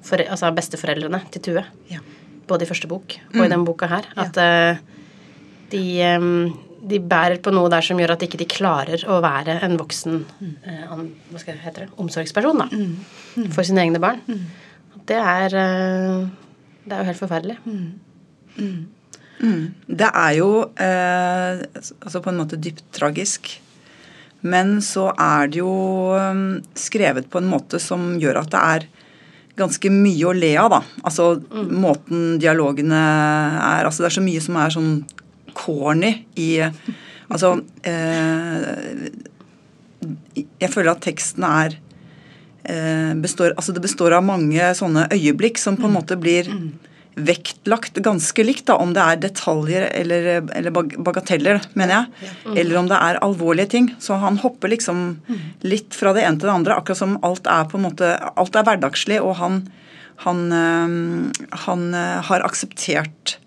for, 0.07 0.23
altså 0.23 0.53
besteforeldrene 0.55 1.23
til 1.35 1.43
Tue. 1.49 1.65
Ja. 1.91 2.01
Både 2.51 2.67
i 2.67 2.71
første 2.71 2.89
bok 2.91 3.17
og 3.35 3.45
i 3.45 3.51
den 3.51 3.65
boka 3.67 3.89
her. 3.91 4.07
At 4.19 4.39
eh, 4.41 4.79
de, 5.73 5.83
eh, 6.07 6.29
de 6.91 7.01
bærer 7.03 7.43
på 7.43 7.53
noe 7.55 7.71
der 7.73 7.85
som 7.87 7.99
gjør 8.01 8.15
at 8.15 8.23
ikke 8.27 8.41
de 8.41 8.49
klarer 8.51 9.03
å 9.11 9.19
være 9.23 9.59
en 9.67 9.77
voksen 9.81 10.23
eh, 10.63 10.85
an, 10.87 11.09
hva 11.31 11.43
skal 11.43 11.57
jeg, 11.57 11.65
hete 11.67 11.87
det, 11.87 11.91
omsorgsperson 12.01 12.63
da, 12.63 12.69
for 13.55 13.67
sine 13.67 13.83
egne 13.87 14.03
barn. 14.03 14.23
Det 15.11 15.19
er 15.19 15.51
Det 15.51 16.95
er 16.95 17.03
jo 17.03 17.09
helt 17.11 17.21
forferdelig. 17.21 17.59
Det 19.91 20.09
er 20.09 20.33
jo 20.37 20.51
eh, 20.77 21.63
altså 22.01 22.23
på 22.23 22.31
en 22.31 22.41
måte 22.43 22.59
dypt 22.61 22.85
tragisk. 22.95 23.51
Men 24.41 24.79
så 24.85 25.11
er 25.21 25.51
det 25.53 25.61
jo 25.61 25.75
eh, 26.17 26.41
skrevet 26.79 27.29
på 27.31 27.41
en 27.41 27.51
måte 27.51 27.81
som 27.83 28.15
gjør 28.21 28.41
at 28.43 28.53
det 28.55 28.65
er 28.75 28.89
ganske 29.61 29.93
mye 29.93 30.29
å 30.29 30.37
le 30.37 30.55
av, 30.57 30.73
da. 30.73 30.81
Altså 31.05 31.35
måten 31.69 32.39
dialogene 32.41 32.97
er 32.97 33.85
Altså 33.85 34.05
det 34.05 34.11
er 34.11 34.17
så 34.17 34.25
mye 34.25 34.45
som 34.45 34.57
er 34.57 34.73
sånn 34.73 34.93
corny 35.59 36.15
i 36.41 36.51
Altså 37.31 37.53
eh, 37.87 39.11
Jeg 40.41 40.73
føler 40.73 40.93
at 40.95 41.05
teksten 41.05 41.45
er 41.47 41.77
eh, 42.65 43.13
består, 43.21 43.55
altså 43.57 43.75
Det 43.77 43.85
består 43.85 44.17
av 44.17 44.27
mange 44.27 44.73
sånne 44.79 45.09
øyeblikk 45.13 45.61
som 45.61 45.79
på 45.79 45.91
en 45.91 45.99
måte 45.99 46.19
blir 46.21 46.49
vektlagt 47.27 48.01
ganske 48.05 48.45
likt, 48.45 48.67
da, 48.71 48.79
om 48.83 48.95
det 48.97 49.03
er 49.03 49.21
detaljer 49.25 49.87
eller, 49.89 50.31
eller 50.57 50.75
bagateller, 50.75 51.61
mener 51.79 51.95
jeg, 51.97 52.31
eller 52.55 52.81
om 52.81 52.89
det 52.91 52.99
er 52.99 53.21
alvorlige 53.25 53.73
ting. 53.77 53.91
Så 54.03 54.19
han 54.23 54.41
hopper 54.43 54.73
liksom 54.73 55.05
litt 55.67 55.97
fra 55.97 56.15
det 56.17 56.25
ene 56.27 56.41
til 56.41 56.51
det 56.51 56.57
andre, 56.57 56.79
akkurat 56.81 57.03
som 57.03 57.19
alt 57.27 57.51
er 57.51 57.69
på 57.71 57.79
en 57.79 57.87
måte, 57.89 58.15
alt 58.41 58.57
er 58.57 58.67
hverdagslig, 58.67 59.21
og 59.25 59.37
han, 59.43 59.63
han, 60.25 60.43
øh, 60.53 61.47
han 61.67 61.87
øh, 61.95 62.19
har 62.31 62.47
akseptert 62.47 63.39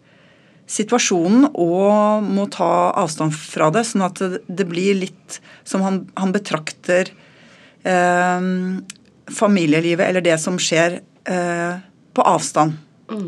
situasjonen 0.69 1.49
og 1.59 2.23
må 2.23 2.47
ta 2.51 2.93
avstand 2.99 3.35
fra 3.35 3.69
det, 3.73 3.85
sånn 3.89 4.05
at 4.05 4.21
det, 4.21 4.65
blir 4.69 4.97
litt 5.03 5.39
som 5.67 5.83
han, 5.85 6.03
han 6.17 6.33
betrakter 6.35 7.11
eh, 7.83 8.49
familielivet 9.33 10.07
eller 10.07 10.25
det 10.25 10.37
som 10.41 10.59
skjer 10.61 10.99
eh, 11.29 11.81
på 12.13 12.27
avstand, 12.27 12.77
eh, 13.11 13.25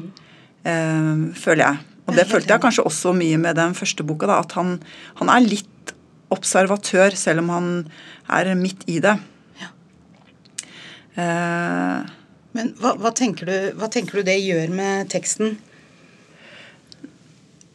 føler 0.66 1.62
jeg. 1.62 1.84
Og 2.06 2.18
det 2.18 2.28
følte 2.30 2.54
jeg 2.54 2.62
kanskje 2.62 2.86
også 2.86 3.14
mye 3.18 3.38
med 3.42 3.58
den 3.58 3.74
første 3.78 4.06
boka, 4.06 4.28
da, 4.30 4.42
at 4.42 4.56
han, 4.58 4.76
han 5.22 5.32
er 5.34 5.46
litt 5.46 5.94
observatør, 6.34 7.16
selv 7.18 7.44
om 7.44 7.54
han 7.54 7.70
er 8.34 8.52
midt 8.58 8.86
i 8.90 9.00
det. 9.04 9.16
Eh, 11.16 12.00
Men 12.56 12.74
hva, 12.80 12.96
hva, 13.00 13.12
tenker 13.16 13.48
du, 13.48 13.56
hva 13.80 13.88
tenker 13.92 14.20
du 14.20 14.28
det 14.28 14.36
gjør 14.42 14.74
med 14.76 15.10
teksten? 15.12 15.56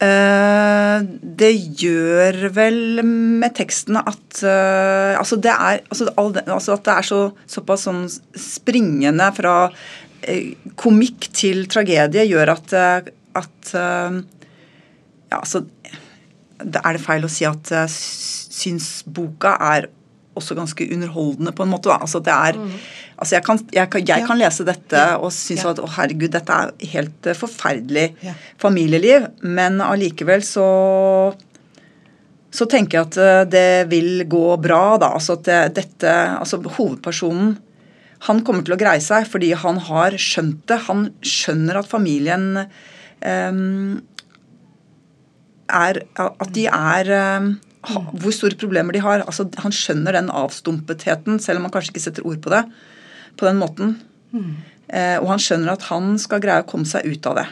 Eh, 0.01 0.97
det 1.41 1.51
gjør 1.81 2.47
vel 2.55 3.03
med 3.05 3.53
teksten 3.57 3.99
at 4.01 4.41
eh, 4.41 5.13
Altså, 5.13 5.37
det 5.37 5.53
er, 5.53 5.83
altså, 5.93 6.07
all 6.17 6.31
det, 6.33 6.47
altså 6.49 6.73
at 6.73 6.87
det 6.87 6.95
er 6.95 7.05
så, 7.05 7.19
såpass 7.45 7.85
sånn 7.85 8.07
springende 8.09 9.27
fra 9.37 9.55
komikk 10.77 11.29
til 11.33 11.65
tragedie, 11.71 12.25
gjør 12.29 12.53
at, 12.57 12.73
eh, 12.77 13.11
at 13.41 13.73
eh, 13.73 14.21
Ja, 15.31 15.39
altså 15.39 15.63
Er 16.61 16.93
det 16.97 17.01
feil 17.01 17.23
å 17.25 17.29
si 17.31 17.45
at 17.47 17.69
jeg 17.71 17.89
syns 17.89 19.03
boka 19.07 19.55
er 19.73 19.87
også 20.37 20.55
ganske 20.55 20.85
underholdende, 20.93 21.51
på 21.55 21.63
en 21.65 21.71
måte? 21.73 21.89
altså 21.91 22.19
det 22.23 22.31
er 22.33 22.59
Altså 23.21 23.35
jeg 23.35 23.43
kan, 23.45 23.59
jeg, 23.73 23.89
kan, 23.93 24.05
jeg 24.07 24.25
kan 24.27 24.37
lese 24.39 24.63
dette 24.65 25.01
og 25.21 25.31
synes 25.33 25.63
Ja. 25.63 25.69
at 25.71 25.79
å 25.79 25.89
herregud, 25.97 26.31
dette 26.33 26.51
er 26.53 26.71
helt 26.93 27.27
eh, 27.27 27.33
forferdelig 27.37 28.07
Ja. 28.23 28.33
familieliv, 28.57 29.27
men 29.43 29.79
allikevel 29.81 30.41
så 30.43 31.33
så 32.51 32.65
tenker 32.67 32.97
jeg 32.97 33.07
at 33.07 33.17
eh, 33.17 33.43
det 33.47 33.89
vil 33.89 34.25
gå 34.27 34.57
bra, 34.59 34.97
da. 34.99 35.13
Altså 35.15 35.37
at 35.37 35.43
det, 35.47 35.59
dette 35.77 36.11
Altså 36.37 36.57
hovedpersonen 36.59 37.53
han 38.27 38.43
kommer 38.45 38.65
til 38.65 38.75
å 38.75 38.79
greie 38.79 39.01
seg 39.01 39.25
fordi 39.29 39.51
han 39.57 39.79
har 39.87 40.17
skjønt 40.21 40.63
det. 40.69 40.77
Han 40.87 41.07
skjønner 41.25 41.79
at 41.81 41.89
familien 41.89 42.47
um, 43.25 43.99
er 45.71 46.01
At 46.19 46.49
de 46.53 46.65
er 46.67 47.11
um, 47.39 47.53
Hvor 48.21 48.35
store 48.35 48.59
problemer 48.61 48.93
de 48.93 49.01
har. 49.01 49.23
Altså, 49.25 49.47
han 49.63 49.73
skjønner 49.73 50.17
den 50.19 50.29
avstumpetheten, 50.29 51.39
selv 51.41 51.61
om 51.61 51.65
han 51.65 51.73
kanskje 51.73 51.95
ikke 51.95 52.03
setter 52.03 52.27
ord 52.27 52.41
på 52.43 52.53
det 52.53 52.65
på 53.39 53.47
den 53.47 53.57
måten. 53.61 53.95
Eh, 54.91 55.17
og 55.21 55.29
han 55.31 55.41
skjønner 55.41 55.73
at 55.73 55.87
han 55.87 56.17
skal 56.19 56.41
greie 56.43 56.61
å 56.61 56.67
komme 56.67 56.85
seg 56.89 57.07
ut 57.07 57.29
av 57.31 57.39
det. 57.39 57.47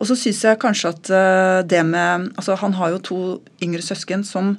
Og 0.00 0.08
så 0.08 0.16
syns 0.16 0.40
jeg 0.46 0.60
kanskje 0.62 0.92
at 0.94 1.10
eh, 1.12 1.60
det 1.68 1.82
med 1.86 2.30
Altså, 2.40 2.56
han 2.58 2.74
har 2.78 2.94
jo 2.94 3.04
to 3.04 3.20
yngre 3.62 3.84
søsken 3.84 4.24
som 4.26 4.54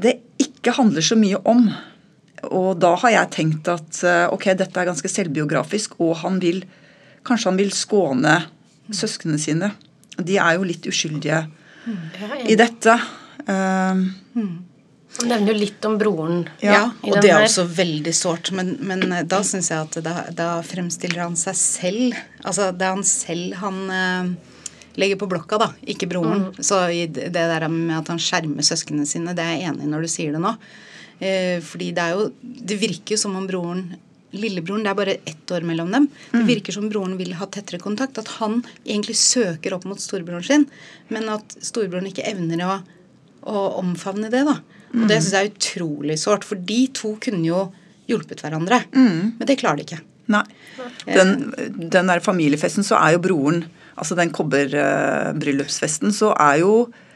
det 0.00 0.16
ikke 0.40 0.72
handler 0.78 1.04
så 1.04 1.18
mye 1.20 1.40
om. 1.44 1.66
Og 2.48 2.78
da 2.80 2.94
har 3.02 3.12
jeg 3.14 3.32
tenkt 3.36 3.68
at 3.68 4.00
eh, 4.06 4.26
ok, 4.32 4.52
dette 4.56 4.80
er 4.80 4.88
ganske 4.88 5.10
selvbiografisk, 5.12 5.98
og 6.00 6.16
han 6.24 6.40
vil 6.42 6.64
Kanskje 7.20 7.50
han 7.50 7.58
vil 7.60 7.68
skåne 7.76 8.34
søsknene 8.96 9.36
sine. 9.36 9.66
De 10.16 10.38
er 10.40 10.54
jo 10.56 10.64
litt 10.64 10.86
uskyldige 10.88 11.42
i 12.48 12.56
dette. 12.56 12.94
Eh, 13.44 14.00
Han 15.20 15.28
nevner 15.28 15.52
jo 15.52 15.58
litt 15.58 15.84
om 15.84 15.98
broren. 16.00 16.44
Ja, 16.64 16.86
og 17.02 17.18
det 17.20 17.32
er 17.34 17.44
også 17.44 17.64
veldig 17.68 18.12
sårt. 18.14 18.52
Men, 18.56 18.76
men 18.80 19.04
eh, 19.12 19.24
da 19.28 19.42
syns 19.44 19.68
jeg 19.72 19.84
at 19.84 20.00
da, 20.06 20.14
da 20.32 20.48
fremstiller 20.64 21.24
han 21.26 21.36
seg 21.36 21.56
selv 21.58 22.16
Altså 22.44 22.70
det 22.72 22.86
er 22.86 22.94
han 22.94 23.04
selv 23.04 23.56
han 23.60 23.80
eh, 23.92 24.30
legger 25.00 25.18
på 25.20 25.28
blokka, 25.30 25.58
da, 25.60 25.70
ikke 25.84 26.08
broren. 26.10 26.48
Så 26.64 26.86
i 26.88 27.04
det 27.04 27.30
det 27.34 27.48
der 27.52 27.68
med 27.68 27.98
at 28.00 28.08
han 28.12 28.22
skjermer 28.22 28.64
søsknene 28.66 29.04
sine, 29.06 29.36
det 29.36 29.44
er 29.44 29.58
jeg 29.58 29.74
enig 29.74 29.86
i 29.86 29.90
når 29.92 30.06
du 30.06 30.12
sier 30.16 30.32
det 30.36 30.40
nå. 30.42 30.56
Eh, 31.20 31.58
fordi 31.60 31.90
det 31.92 32.00
er 32.00 32.16
jo 32.16 32.30
Det 32.40 32.78
virker 32.80 33.12
jo 33.12 33.20
som 33.20 33.34
om 33.36 33.44
broren 33.48 33.82
Lillebroren, 34.30 34.84
det 34.86 34.90
er 34.92 34.94
bare 34.94 35.16
ett 35.26 35.50
år 35.50 35.64
mellom 35.66 35.90
dem. 35.90 36.04
Det 36.30 36.44
virker 36.46 36.72
som 36.72 36.84
broren 36.86 37.16
vil 37.18 37.32
ha 37.34 37.48
tettere 37.50 37.80
kontakt. 37.82 38.18
At 38.20 38.28
han 38.38 38.60
egentlig 38.84 39.16
søker 39.18 39.74
opp 39.74 39.88
mot 39.90 39.98
storebroren 39.98 40.46
sin, 40.46 40.66
men 41.10 41.26
at 41.34 41.56
storebroren 41.58 42.06
ikke 42.06 42.28
evner 42.30 42.62
å, 42.62 42.76
å 43.42 43.64
omfavne 43.80 44.30
det. 44.30 44.44
da. 44.46 44.60
Og 44.94 45.08
det 45.10 45.18
syns 45.18 45.34
jeg 45.34 45.48
er 45.48 45.50
utrolig 45.50 46.18
sårt, 46.22 46.46
for 46.46 46.62
de 46.62 46.78
to 46.94 47.16
kunne 47.22 47.42
jo 47.42 47.64
hjulpet 48.06 48.42
hverandre. 48.44 48.84
Men 49.34 49.50
det 49.50 49.58
klarer 49.58 49.82
de 49.82 49.88
ikke. 49.88 50.00
Nei. 50.30 50.44
Den, 51.10 51.50
den 51.90 52.10
der 52.10 52.22
familiefesten, 52.22 52.86
så 52.86 53.02
er 53.02 53.16
jo 53.16 53.26
broren 53.26 53.64
Altså 54.00 54.16
den 54.16 54.30
kobberbryllupsfesten, 54.32 56.12
så 56.16 56.30
er 56.40 56.62
jo 56.62 56.86
eh, 56.86 57.08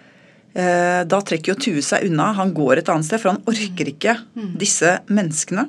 Da 0.55 1.19
trekker 1.27 1.51
jo 1.51 1.59
Tue 1.59 1.83
seg 1.83 2.05
unna. 2.07 2.29
Han 2.39 2.53
går 2.55 2.79
et 2.79 2.91
annet 2.93 3.09
sted, 3.09 3.19
for 3.19 3.33
han 3.33 3.41
orker 3.51 3.89
ikke 3.91 4.13
disse 4.61 4.93
menneskene. 5.11 5.65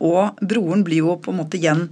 Og 0.00 0.40
broren 0.40 0.84
blir 0.86 1.02
jo 1.04 1.18
på 1.20 1.34
en 1.34 1.42
måte 1.42 1.58
igjen 1.60 1.90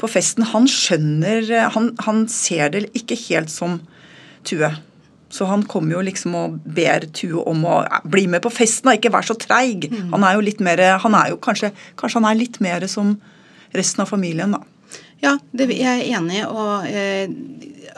på 0.00 0.08
festen, 0.08 0.46
han 0.48 0.68
skjønner 0.70 1.50
han, 1.74 1.90
han 2.06 2.24
ser 2.32 2.72
det 2.74 2.86
ikke 2.96 3.18
helt 3.28 3.52
som 3.52 3.80
Tue. 4.48 4.70
Så 5.30 5.44
han 5.46 5.62
kommer 5.68 5.98
jo 5.98 6.04
liksom 6.06 6.34
og 6.38 6.54
ber 6.64 7.04
Tue 7.14 7.42
om 7.46 7.66
å 7.68 7.82
bli 8.08 8.24
med 8.30 8.42
på 8.42 8.52
festen 8.54 8.88
og 8.90 8.96
ikke 8.96 9.12
være 9.12 9.28
så 9.28 9.36
treig. 9.38 9.90
Han 10.14 10.24
er 10.24 10.38
jo 10.38 10.46
litt 10.46 10.62
mer 10.64 10.80
Han 11.04 11.14
er 11.14 11.34
jo 11.34 11.40
kanskje 11.44 11.70
Kanskje 12.00 12.22
han 12.22 12.30
er 12.30 12.40
litt 12.40 12.56
mer 12.64 12.86
som 12.88 13.18
resten 13.76 14.02
av 14.02 14.08
familien, 14.10 14.56
da. 14.56 14.64
Ja, 15.20 15.36
det 15.52 15.68
jeg 15.76 15.84
er 15.84 16.16
enig. 16.16 16.40
Og 16.48 16.88
eh, 16.88 17.30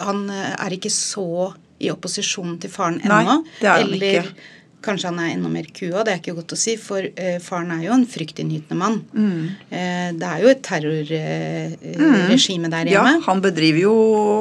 han 0.03 0.27
er 0.29 0.75
ikke 0.75 0.91
så 0.93 1.55
i 1.83 1.91
opposisjon 1.93 2.59
til 2.63 2.71
faren 2.73 3.01
ennå. 3.03 3.37
er 3.75 3.81
Eller 3.83 4.03
ikke. 4.23 4.35
kanskje 4.83 5.07
han 5.13 5.19
er 5.23 5.29
enda 5.37 5.49
mer 5.51 5.67
kua, 5.75 6.03
det 6.03 6.13
er 6.13 6.19
ikke 6.21 6.35
godt 6.41 6.53
å 6.57 6.59
si. 6.59 6.73
For 6.81 6.99
eh, 7.07 7.39
faren 7.43 7.71
er 7.75 7.83
jo 7.85 7.93
en 7.95 8.07
fryktinngytende 8.11 8.77
mann. 8.79 8.97
Mm. 9.15 9.45
Eh, 9.71 10.09
det 10.19 10.27
er 10.31 10.39
jo 10.43 10.49
et 10.51 10.63
terrorregime 10.67 12.71
der 12.73 12.85
hjemme. 12.91 13.13
Ja, 13.19 13.21
han 13.27 13.43
bedriver 13.45 13.81
jo 13.85 13.93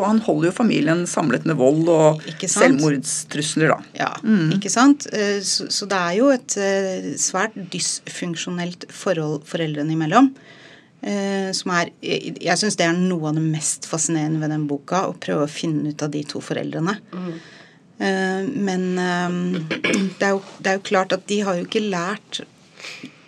Han 0.06 0.20
holder 0.26 0.46
jo 0.50 0.54
familien 0.56 1.04
samlet 1.10 1.46
med 1.46 1.56
vold 1.60 1.90
og 1.94 2.22
selvmordstrusler, 2.42 3.68
da. 3.76 3.80
Ja, 4.00 4.12
ikke 4.56 4.70
sant? 4.74 5.06
Eh, 5.14 5.40
Så, 5.46 5.68
så 5.74 5.86
det 5.90 5.98
er 5.98 6.14
jo 6.18 6.30
et 6.34 6.58
svært 7.22 7.54
dysfunksjonelt 7.74 8.86
forhold 8.94 9.44
foreldrene 9.50 9.94
imellom. 9.96 10.32
Eh, 11.02 11.50
Som 11.58 11.74
er 11.76 11.92
Jeg, 12.02 12.58
syns 12.60 12.78
det 12.80 12.88
er 12.88 12.98
noe 12.98 13.32
av 13.32 13.40
det 13.40 13.46
mest 13.46 13.88
fascinerende 13.90 14.42
ved 14.44 14.54
den 14.54 14.68
boka, 14.70 15.06
å 15.08 15.18
prøve 15.18 15.48
å 15.48 15.52
finne 15.52 15.92
ut 15.92 16.06
av 16.06 16.14
de 16.14 16.24
to 16.28 16.42
foreldrene. 16.44 16.98
Mm. 17.14 17.34
Men 18.02 18.86
eh, 18.98 19.36
det 20.20 20.26
er, 20.26 20.32
jo, 20.34 20.44
det 20.58 20.72
er 20.72 20.80
jo 20.80 20.86
klart 20.88 21.14
at 21.14 21.28
de 21.30 21.42
har 21.46 21.60
jo 21.60 21.68
ikke 21.68 21.84
lært 21.86 22.40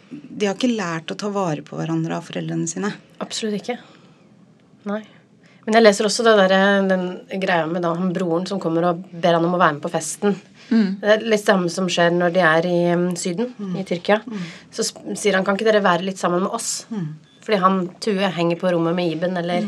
De 0.09 0.47
har 0.47 0.55
ikke 0.57 0.71
lært 0.71 1.13
å 1.13 1.17
ta 1.19 1.29
vare 1.33 1.61
på 1.65 1.77
hverandre 1.77 2.17
av 2.17 2.25
foreldrene 2.25 2.69
sine. 2.69 2.89
Absolutt 3.21 3.59
ikke. 3.59 3.77
Nei. 4.89 5.03
Men 5.63 5.77
jeg 5.77 5.85
leser 5.85 6.07
også 6.07 6.25
det 6.25 6.33
der, 6.41 6.53
den 6.89 7.05
greia 7.39 7.67
med 7.69 7.85
da, 7.85 7.93
han 7.95 8.11
broren 8.15 8.47
som 8.49 8.59
kommer 8.59 8.89
og 8.89 9.05
ber 9.13 9.37
han 9.37 9.45
om 9.47 9.53
å 9.55 9.61
være 9.61 9.77
med 9.77 9.85
på 9.85 9.91
festen. 9.93 10.35
Det 10.67 11.13
er 11.15 11.23
litt 11.27 11.43
samme 11.43 11.69
som 11.71 11.87
skjer 11.91 12.11
når 12.15 12.33
de 12.35 12.41
er 12.43 12.67
i 12.67 12.79
Syden, 13.19 13.53
Syden, 13.53 13.77
i 13.79 13.85
Tyrkia. 13.87 14.19
Så 14.73 14.85
sier 14.89 15.37
han 15.37 15.45
kan 15.47 15.55
ikke 15.57 15.69
dere 15.69 15.83
være 15.85 16.07
litt 16.07 16.19
sammen 16.19 16.43
med 16.43 16.55
oss? 16.55 16.83
Fordi 17.43 17.59
han 17.59 17.79
Tue 18.03 18.29
henger 18.37 18.59
på 18.61 18.71
rommet 18.71 18.95
med 18.95 19.11
Iben, 19.11 19.37
eller 19.37 19.65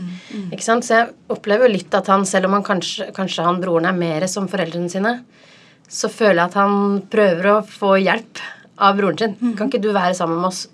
Ikke 0.54 0.64
sant? 0.64 0.86
Så 0.88 0.96
jeg 0.96 1.10
opplever 1.34 1.68
jo 1.68 1.76
litt 1.76 1.96
at 1.98 2.08
han, 2.12 2.24
selv 2.28 2.48
om 2.50 2.56
han 2.58 2.64
kanskje, 2.64 3.10
kanskje 3.16 3.48
han 3.48 3.60
broren 3.64 3.90
er 3.90 3.98
mer 3.98 4.28
som 4.32 4.48
foreldrene 4.52 4.92
sine, 4.92 5.18
så 5.92 6.10
føler 6.10 6.40
jeg 6.40 6.54
at 6.54 6.60
han 6.60 7.02
prøver 7.12 7.50
å 7.52 7.58
få 7.68 7.96
hjelp 8.00 8.42
av 8.76 8.96
broren 8.98 9.20
sin. 9.20 9.36
Kan 9.60 9.70
ikke 9.70 9.84
du 9.84 9.92
være 9.96 10.16
sammen 10.18 10.40
med 10.42 10.50
oss, 10.50 10.66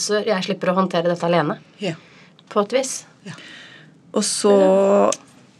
så 0.00 0.20
jeg 0.24 0.48
slipper 0.48 0.72
å 0.72 0.78
håndtere 0.80 1.08
dette 1.12 1.28
alene? 1.28 1.58
Ja. 1.80 1.94
På 2.52 2.64
et 2.64 2.74
vis. 2.76 2.98
Og 4.16 4.24
så 4.24 4.56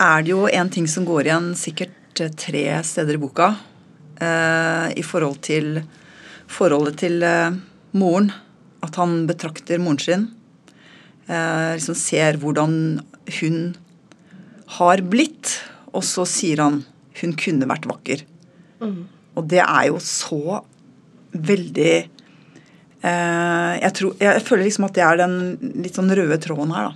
er 0.00 0.24
det 0.24 0.32
jo 0.32 0.46
en 0.48 0.72
ting 0.72 0.86
som 0.88 1.06
går 1.08 1.28
igjen 1.28 1.50
sikkert 1.58 2.20
eh, 2.20 2.32
tre 2.32 2.64
steder 2.84 3.16
i 3.16 3.20
boka. 3.20 3.50
Eh, 4.20 4.86
I 4.96 5.04
forhold 5.04 5.40
til 5.44 5.80
forholdet 6.48 7.00
til 7.04 7.24
eh, 7.24 7.56
moren. 7.96 8.30
At 8.84 8.96
han 9.00 9.24
betrakter 9.28 9.80
moren 9.82 10.00
sin. 10.00 10.26
Eh, 11.28 11.72
liksom 11.74 11.96
ser 11.98 12.38
hvordan 12.42 13.00
hun 13.40 13.76
har 14.78 15.02
blitt. 15.02 15.60
Og 15.92 16.02
så 16.04 16.26
sier 16.26 16.60
han 16.62 16.84
'hun 17.20 17.32
kunne 17.34 17.66
vært 17.66 17.86
vakker'. 17.86 18.22
Og 19.36 19.48
det 19.48 19.60
er 19.60 19.86
jo 19.88 19.98
så 19.98 20.62
veldig 21.32 22.08
eh, 23.02 23.80
jeg, 23.80 23.92
tror, 23.94 24.16
jeg 24.20 24.42
føler 24.42 24.64
liksom 24.64 24.84
at 24.84 24.94
det 24.94 25.02
er 25.02 25.16
den 25.16 25.58
litt 25.82 25.94
sånn 25.94 26.10
røde 26.10 26.38
tråden 26.40 26.72
her. 26.74 26.90
da. 26.90 26.94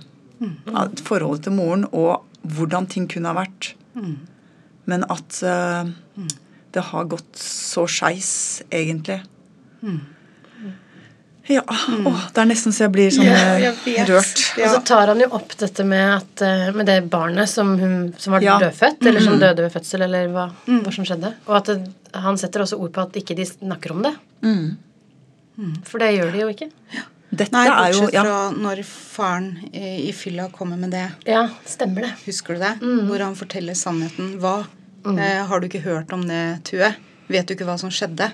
At 0.75 0.99
Forholdet 0.99 1.43
til 1.43 1.53
moren 1.53 1.85
og 1.91 2.23
hvordan 2.43 2.87
ting 2.89 3.07
kunne 3.07 3.27
ha 3.27 3.33
vært. 3.45 3.73
Men 4.85 5.03
at 5.09 5.43
eh, 5.43 5.85
det 6.73 6.81
har 6.83 7.05
gått 7.05 7.35
så 7.37 7.85
skeis, 7.87 8.63
egentlig. 8.71 9.21
Ja. 11.51 11.63
Åh, 11.67 12.21
det 12.33 12.41
er 12.43 12.47
nesten 12.49 12.73
så 12.75 12.85
jeg 12.85 12.93
blir 12.95 13.09
sånn 13.13 13.27
Ja, 13.27 13.39
eh, 13.57 13.77
jeg 13.91 14.07
rørt. 14.09 14.43
Ja. 14.57 14.69
Og 14.69 14.75
så 14.77 14.81
tar 14.87 15.11
han 15.11 15.19
jo 15.19 15.27
opp 15.35 15.55
dette 15.59 15.85
med, 15.87 16.05
at, 16.21 16.43
eh, 16.47 16.69
med 16.75 16.87
det 16.87 16.97
barnet 17.11 17.49
som, 17.51 17.73
hun, 17.79 17.95
som 18.17 18.35
var 18.37 18.45
Ja. 18.45 18.57
Mm. 18.57 18.67
dødfødt, 18.67 19.07
eller 19.07 19.25
som 19.25 19.39
døde 19.39 19.65
ved 19.65 19.73
fødsel, 19.73 20.05
eller 20.07 20.27
hva, 20.31 20.49
hva 20.67 20.93
som 20.95 21.07
skjedde. 21.07 21.33
Og 21.47 21.55
at 21.59 21.71
det, 21.73 21.79
han 22.13 22.37
setter 22.39 22.63
også 22.63 22.79
ord 22.79 22.93
på 22.95 23.03
at 23.03 23.19
ikke 23.19 23.35
de 23.35 23.45
snakker 23.45 23.91
om 23.91 24.03
det. 24.07 24.13
Mm. 24.43 24.77
For 25.85 25.99
det 26.01 26.13
gjør 26.15 26.31
de 26.31 26.45
jo 26.45 26.51
ikke. 26.55 26.69
Dette 27.31 27.55
Nei, 27.55 27.63
er 27.69 27.93
jo 27.93 28.01
bortsett 28.01 28.15
ja, 28.17 28.23
fra 28.27 28.39
når 28.59 28.81
faren 28.83 29.51
i, 29.71 30.09
i 30.09 30.11
fylla 30.11 30.49
kommer 30.51 30.79
med 30.79 30.91
det. 30.91 31.05
Ja, 31.29 31.45
stemmer 31.65 32.07
det. 32.07 32.11
Husker 32.25 32.57
du 32.57 32.63
det? 32.63 32.73
Hvor 32.81 33.23
han 33.23 33.37
forteller 33.39 33.77
sannheten. 33.77 34.33
Hva? 34.43 34.65
Eh, 35.07 35.45
har 35.47 35.59
du 35.61 35.67
ikke 35.69 35.83
hørt 35.85 36.11
om 36.13 36.25
det, 36.27 36.41
Tue? 36.67 36.91
Vet 37.31 37.47
du 37.47 37.55
ikke 37.55 37.67
hva 37.69 37.77
som 37.79 37.93
skjedde? 37.93 38.31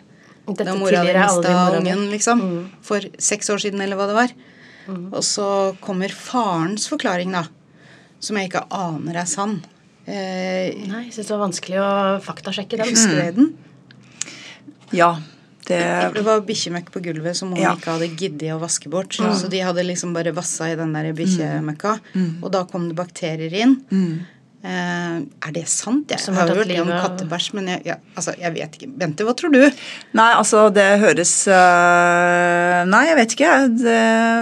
Dette 0.47 0.63
da 0.65 0.75
mora 0.79 1.03
di 1.03 1.13
mista 1.13 1.55
ungen, 1.77 2.09
liksom. 2.11 2.41
For 2.81 3.01
seks 3.19 3.49
år 3.51 3.59
siden, 3.59 3.81
eller 3.83 3.97
hva 3.99 4.07
det 4.07 4.15
var. 4.15 4.33
Og 5.11 5.23
så 5.27 5.75
kommer 5.83 6.07
farens 6.09 6.87
forklaring, 6.87 7.31
da. 7.35 7.43
Som 8.23 8.37
jeg 8.39 8.49
ikke 8.49 8.63
aner 8.71 9.19
er 9.21 9.25
sann. 9.27 9.57
Eh, 10.07 10.71
Nei, 10.87 11.03
jeg 11.09 11.13
syns 11.17 11.27
det 11.27 11.33
var 11.35 11.43
vanskelig 11.49 11.79
å 11.83 11.89
faktasjekke 12.23 12.77
den. 12.79 12.87
husker 12.93 13.17
du 13.19 13.41
den? 13.41 13.49
ja, 14.95 15.09
det 15.67 16.13
Det 16.15 16.23
var 16.23 16.39
bikkjemøkk 16.47 16.89
på 16.93 17.01
gulvet 17.03 17.35
som 17.35 17.49
hun 17.51 17.59
Ja. 17.59 17.75
ikke 17.75 17.91
hadde 17.97 18.15
giddet 18.15 18.53
å 18.55 18.59
vaske 18.61 18.87
bort. 18.89 19.11
Så 19.19 19.49
de 19.49 19.59
hadde 19.59 19.83
liksom 19.83 20.13
bare 20.15 20.31
vassa 20.31 20.71
i 20.71 20.75
den 20.79 20.93
der 20.93 21.11
bikkjemøkka. 21.13 21.99
Og 22.41 22.51
da 22.51 22.63
kom 22.63 22.87
det 22.87 22.95
bakterier 22.95 23.51
inn. 23.53 23.81
Eh, 24.65 25.17
er 25.47 25.51
det 25.53 25.67
sant? 25.69 26.09
Jeg 26.09 26.19
Som 26.19 26.35
har 26.35 26.49
hørt 26.49 26.67
det 26.67 26.79
om 26.81 26.89
kattebæsj, 26.89 27.51
men 27.53 27.67
jeg, 27.71 27.81
ja, 27.85 27.95
altså, 28.17 28.33
jeg 28.41 28.51
vet 28.55 28.73
ikke. 28.79 28.87
Bente, 28.99 29.23
hva 29.23 29.35
tror 29.37 29.53
du? 29.53 29.59
Nei, 30.17 30.31
altså, 30.33 30.63
det 30.73 30.85
høres 30.99 31.31
uh, 31.47 32.81
Nei, 32.89 33.03
jeg 33.07 33.17
vet 33.19 33.35
ikke. 33.35 33.51
Det 33.77 33.93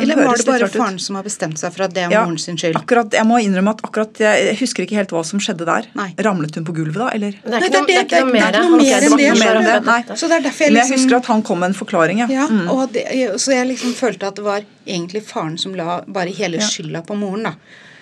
Eller 0.06 0.22
var 0.24 0.40
det 0.40 0.46
bare 0.48 0.70
faren 0.72 0.96
ut. 0.98 1.04
som 1.04 1.18
har 1.20 1.26
bestemt 1.28 1.60
seg 1.62 1.74
for 1.76 1.86
at 1.86 1.94
det 1.94 2.06
er 2.06 2.16
Ja, 2.16 2.24
moren 2.26 2.40
sin 2.42 2.58
skyld? 2.58 2.80
Akkurat, 2.80 3.12
jeg 3.14 3.28
må 3.28 3.42
innrømme 3.44 3.76
at 3.76 3.84
akkurat 3.86 4.22
jeg 4.24 4.56
husker 4.62 4.86
ikke 4.88 4.98
helt 5.02 5.12
hva 5.14 5.24
som 5.28 5.42
skjedde 5.44 5.68
der. 5.68 5.90
Nei. 6.00 6.08
Ramlet 6.26 6.56
hun 6.58 6.66
på 6.72 6.76
gulvet 6.80 6.98
da, 7.04 7.10
eller? 7.16 7.36
Det 7.36 7.52
er 7.52 7.60
Nei, 7.60 7.60
ikke 7.60 7.70
det 7.70 7.76
er 7.76 7.82
noe, 7.82 7.92
det 7.92 7.98
er 7.98 8.08
ikke 8.08 8.22
noe 8.22 8.30
er 8.30 8.40
mer. 8.40 8.60
enn 8.62 8.80
det, 8.80 8.88
ikke 8.88 9.12
noe 9.12 9.40
mer 9.44 9.60
om 9.62 9.68
det. 9.70 9.78
Nei. 9.92 10.00
Så 10.16 10.32
det 10.32 10.40
er 10.40 10.48
derfor 10.48 10.66
jeg 10.66 10.72
Men 10.74 10.82
jeg 10.82 10.90
liksom 10.90 11.02
husker 11.04 11.18
at 11.20 11.32
han 11.34 11.46
kom 11.52 11.60
med 11.66 11.74
en 11.74 11.78
forklaring, 11.84 12.24
ja. 12.24 12.30
Ja, 12.32 12.48
Mm. 12.56 12.70
og 12.72 12.92
det, 12.94 13.04
så 13.42 13.52
jeg 13.52 13.68
liksom 13.74 13.94
følte 13.98 14.28
at 14.30 14.36
det 14.40 14.44
var 14.46 14.62
egentlig 14.88 15.22
faren 15.28 15.58
som 15.60 15.74
la 15.76 16.00
bare 16.08 16.30
hele 16.32 16.60
skylda 16.62 17.02
på 17.06 17.18
moren, 17.20 17.44
da. 17.50 17.54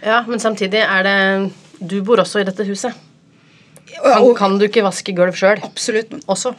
Ja, 0.04 0.22
men 0.28 0.38
samtidig 0.40 0.82
er 0.84 1.04
det 1.08 1.52
Du 1.88 1.98
bor 2.06 2.22
også 2.24 2.42
i 2.42 2.46
dette 2.48 2.66
huset. 2.68 2.94
Kan, 3.94 4.22
og, 4.24 4.32
kan 4.38 4.56
du 4.58 4.66
ikke 4.68 4.84
vaske 4.86 5.14
gulv 5.16 5.36
sjøl 5.38 5.60
absolutt. 5.66 6.14
også? 6.32 6.54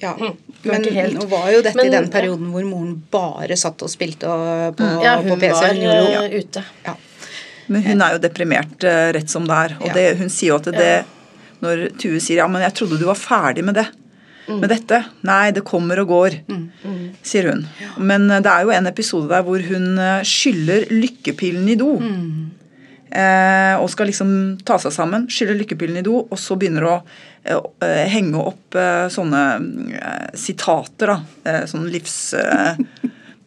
Ja. 0.00 0.14
du 0.16 0.70
er 0.72 0.80
Men 0.80 1.14
nå 1.16 1.26
var 1.28 1.50
jo 1.52 1.60
dette 1.64 1.76
Men- 1.76 1.86
i 1.86 1.92
den 1.92 2.08
perioden 2.12 2.50
hvor 2.52 2.64
moren 2.64 2.94
bare 3.12 3.56
satt 3.56 3.82
og 3.84 3.90
spilte 3.92 4.28
og, 4.28 4.76
på, 4.78 4.88
Ja, 5.04 5.16
på 5.22 5.36
PC. 5.36 5.52
var 5.52 5.74
Hun 5.74 5.84
var 5.86 6.24
eh, 6.24 6.38
ute. 6.40 6.64
ja. 6.86 6.94
Men 7.68 7.82
hun 7.82 8.00
er 8.02 8.12
jo 8.14 8.18
deprimert 8.22 8.84
eh, 8.84 9.12
rett 9.16 9.28
som 9.30 9.44
det 9.48 9.56
er. 9.64 9.76
Og 9.80 9.86
Ja. 9.88 9.92
det, 9.94 10.18
hun 10.18 10.28
sier 10.28 10.48
jo 10.54 10.56
at 10.56 10.64
det 10.72 11.04
Når 11.62 11.86
Tue 11.98 12.20
sier 12.20 12.36
ja, 12.42 12.46
men 12.48 12.60
jeg 12.62 12.74
trodde 12.74 12.98
du 13.00 13.06
var 13.06 13.14
ferdig 13.16 13.64
med 13.64 13.74
det. 13.74 13.86
Med 14.48 14.68
dette. 14.70 15.04
Nei, 15.24 15.50
det 15.50 15.64
kommer 15.64 15.98
og 15.98 16.06
går, 16.08 16.36
sier 17.24 17.48
hun. 17.50 17.66
Men 17.98 18.30
eh, 18.30 18.40
det 18.40 18.46
er 18.52 18.62
jo 18.62 18.70
en 18.76 18.86
episode 18.86 19.28
der 19.28 19.42
hvor 19.42 19.58
hun 19.66 19.98
skyller 20.22 20.84
lykkepillen 20.92 21.68
i 21.68 21.74
do. 21.80 21.96
Eh, 21.96 22.55
og 23.80 23.88
skal 23.92 24.10
liksom 24.10 24.30
ta 24.66 24.78
seg 24.82 24.92
sammen, 24.94 25.26
skylle 25.32 25.56
lykkepillen 25.60 26.00
i 26.00 26.04
do, 26.06 26.18
og 26.26 26.40
så 26.40 26.56
begynner 26.58 26.88
å 26.88 26.94
eh, 27.46 27.58
eh, 27.86 28.06
henge 28.12 28.40
opp 28.42 28.76
eh, 28.76 29.06
sånne 29.12 29.42
eh, 29.96 30.24
sitater, 30.36 31.14
da. 31.14 31.20
Eh, 31.46 31.62
sånn 31.70 31.86
livs... 31.92 32.16
Eh, 32.36 32.80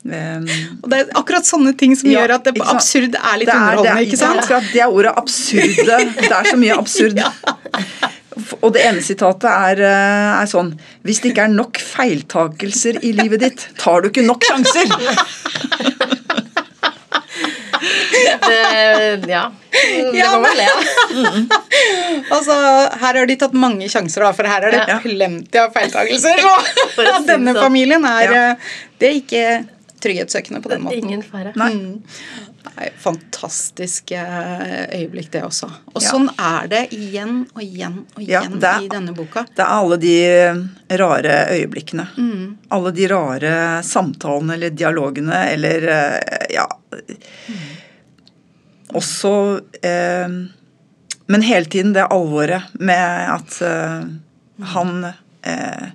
eh, 0.09 0.53
Og 0.79 0.87
det 0.89 1.01
er 1.03 1.11
akkurat 1.19 1.45
sånne 1.45 1.75
ting 1.77 1.93
som 1.99 2.09
Ja, 2.09 2.23
gjør 2.23 2.37
at 2.39 2.49
det 2.49 2.55
absurd 2.63 3.17
er 3.19 3.41
litt 3.41 3.51
det 3.51 3.55
er, 3.55 3.59
underholdende, 3.59 3.89
det 3.89 3.95
er, 3.97 4.07
ikke 4.07 4.21
sant? 4.23 4.43
Akkurat 4.45 4.71
det 4.73 4.85
er 4.85 4.95
ordet 5.01 5.13
absurde. 5.19 5.99
Det 6.17 6.31
er 6.31 6.51
så 6.53 6.57
mye 6.63 6.79
absurd. 6.79 7.23
Og 8.63 8.71
det 8.73 8.81
ene 8.87 9.01
sitatet 9.03 9.49
er, 9.51 9.81
eh, 9.83 10.41
er 10.41 10.47
sånn 10.49 10.71
Hvis 11.05 11.19
det 11.21 11.33
ikke 11.33 11.47
er 11.49 11.53
nok 11.53 11.79
feiltakelser 11.83 13.01
i 13.05 13.11
livet 13.17 13.43
ditt, 13.43 13.65
tar 13.79 14.01
du 14.01 14.09
ikke 14.09 14.25
nok 14.25 14.47
sjanser. 14.47 14.87
Det, 18.45 19.29
ja. 19.29 19.43
Det 19.71 20.17
Ja, 20.17 20.31
må 20.35 20.41
man 20.41 20.57
le 20.57 20.67
av. 20.73 20.83
Altså, 22.33 22.55
Her 23.03 23.19
har 23.21 23.25
de 23.29 23.35
tatt 23.39 23.53
mange 23.57 23.87
sjanser, 23.91 24.25
da, 24.25 24.33
for 24.35 24.49
her 24.49 24.67
er 24.69 24.75
det 24.75 24.83
Ja. 24.87 24.99
plenty 25.03 25.61
av 25.61 25.73
feiltakelser. 25.75 26.43
Det 26.99 27.09
denne 27.29 27.53
sånn. 27.55 27.63
familien 27.63 28.05
er 28.09 28.23
Ja. 28.27 28.43
eh, 28.51 28.69
Det 28.99 29.09
er 29.09 29.19
ikke 29.23 29.45
trygghetssøkende 29.99 30.61
på 30.63 30.69
den 30.71 30.81
måten. 30.85 31.03
Ingen 31.03 31.23
fare. 31.27 31.51
Nei. 31.59 31.73
Nei, 32.69 32.87
fantastisk 33.01 34.11
eh, 34.15 34.85
øyeblikk, 34.95 35.29
det 35.33 35.41
også. 35.43 35.67
Og 35.93 36.01
Ja. 36.01 36.09
sånn 36.11 36.29
er 36.39 36.67
det 36.71 36.81
igjen 36.95 37.41
og 37.55 37.61
igjen 37.63 37.97
og 38.15 38.21
igjen 38.23 38.55
ja, 38.61 38.71
er- 38.75 38.85
i 38.85 38.87
denne 38.91 39.13
boka. 39.15 39.43
Det 39.55 39.63
er 39.63 39.73
alle 39.75 39.97
de 39.99 40.13
eh, 40.27 40.61
rare 41.01 41.35
øyeblikkene. 41.55 42.07
Mm. 42.17 42.57
Alle 42.71 42.91
de 42.95 43.07
rare 43.11 43.53
samtalene 43.83 44.53
eller 44.55 44.69
dialogene 44.75 45.41
eller 45.53 45.89
Ja. 46.49 46.67
ja 46.67 46.67
også 48.97 49.31
eh, 49.85 50.29
Men 51.29 51.45
hele 51.45 51.65
tiden 51.69 51.93
det 51.93 52.07
alvoret 52.09 52.71
med 52.79 53.29
at 53.35 53.59
eh, 53.61 54.05
han 54.73 54.93
eh, 55.45 55.89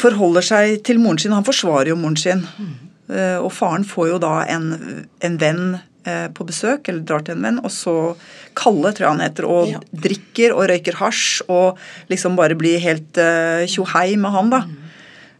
forholder 0.00 0.42
seg 0.42 0.78
til 0.88 0.98
moren 1.02 1.20
sin. 1.20 1.34
Han 1.36 1.44
forsvarer 1.46 1.92
jo 1.92 1.98
moren 2.00 2.16
sin. 2.18 2.46
Eh, 3.12 3.36
og 3.38 3.52
faren 3.52 3.84
får 3.84 4.08
jo 4.14 4.20
da 4.24 4.32
en, 4.50 4.70
en 5.20 5.36
venn 5.38 5.76
eh, 6.08 6.26
på 6.34 6.46
besøk, 6.48 6.88
eller 6.88 7.04
drar 7.06 7.22
til 7.26 7.36
en 7.36 7.44
venn, 7.44 7.60
og 7.60 7.70
så 7.74 7.94
Kalle, 8.56 8.92
tror 8.94 9.04
jeg 9.04 9.12
han 9.18 9.22
heter, 9.26 9.46
og 9.50 9.68
Ja. 9.74 9.80
drikker 10.08 10.52
og 10.56 10.68
røyker 10.70 10.96
hasj 11.02 11.42
og 11.50 11.78
liksom 12.08 12.36
bare 12.38 12.54
blir 12.58 12.78
helt 12.78 13.18
uh, 13.18 13.64
tjohei 13.66 14.14
med 14.16 14.30
han, 14.30 14.50
da. 14.52 14.60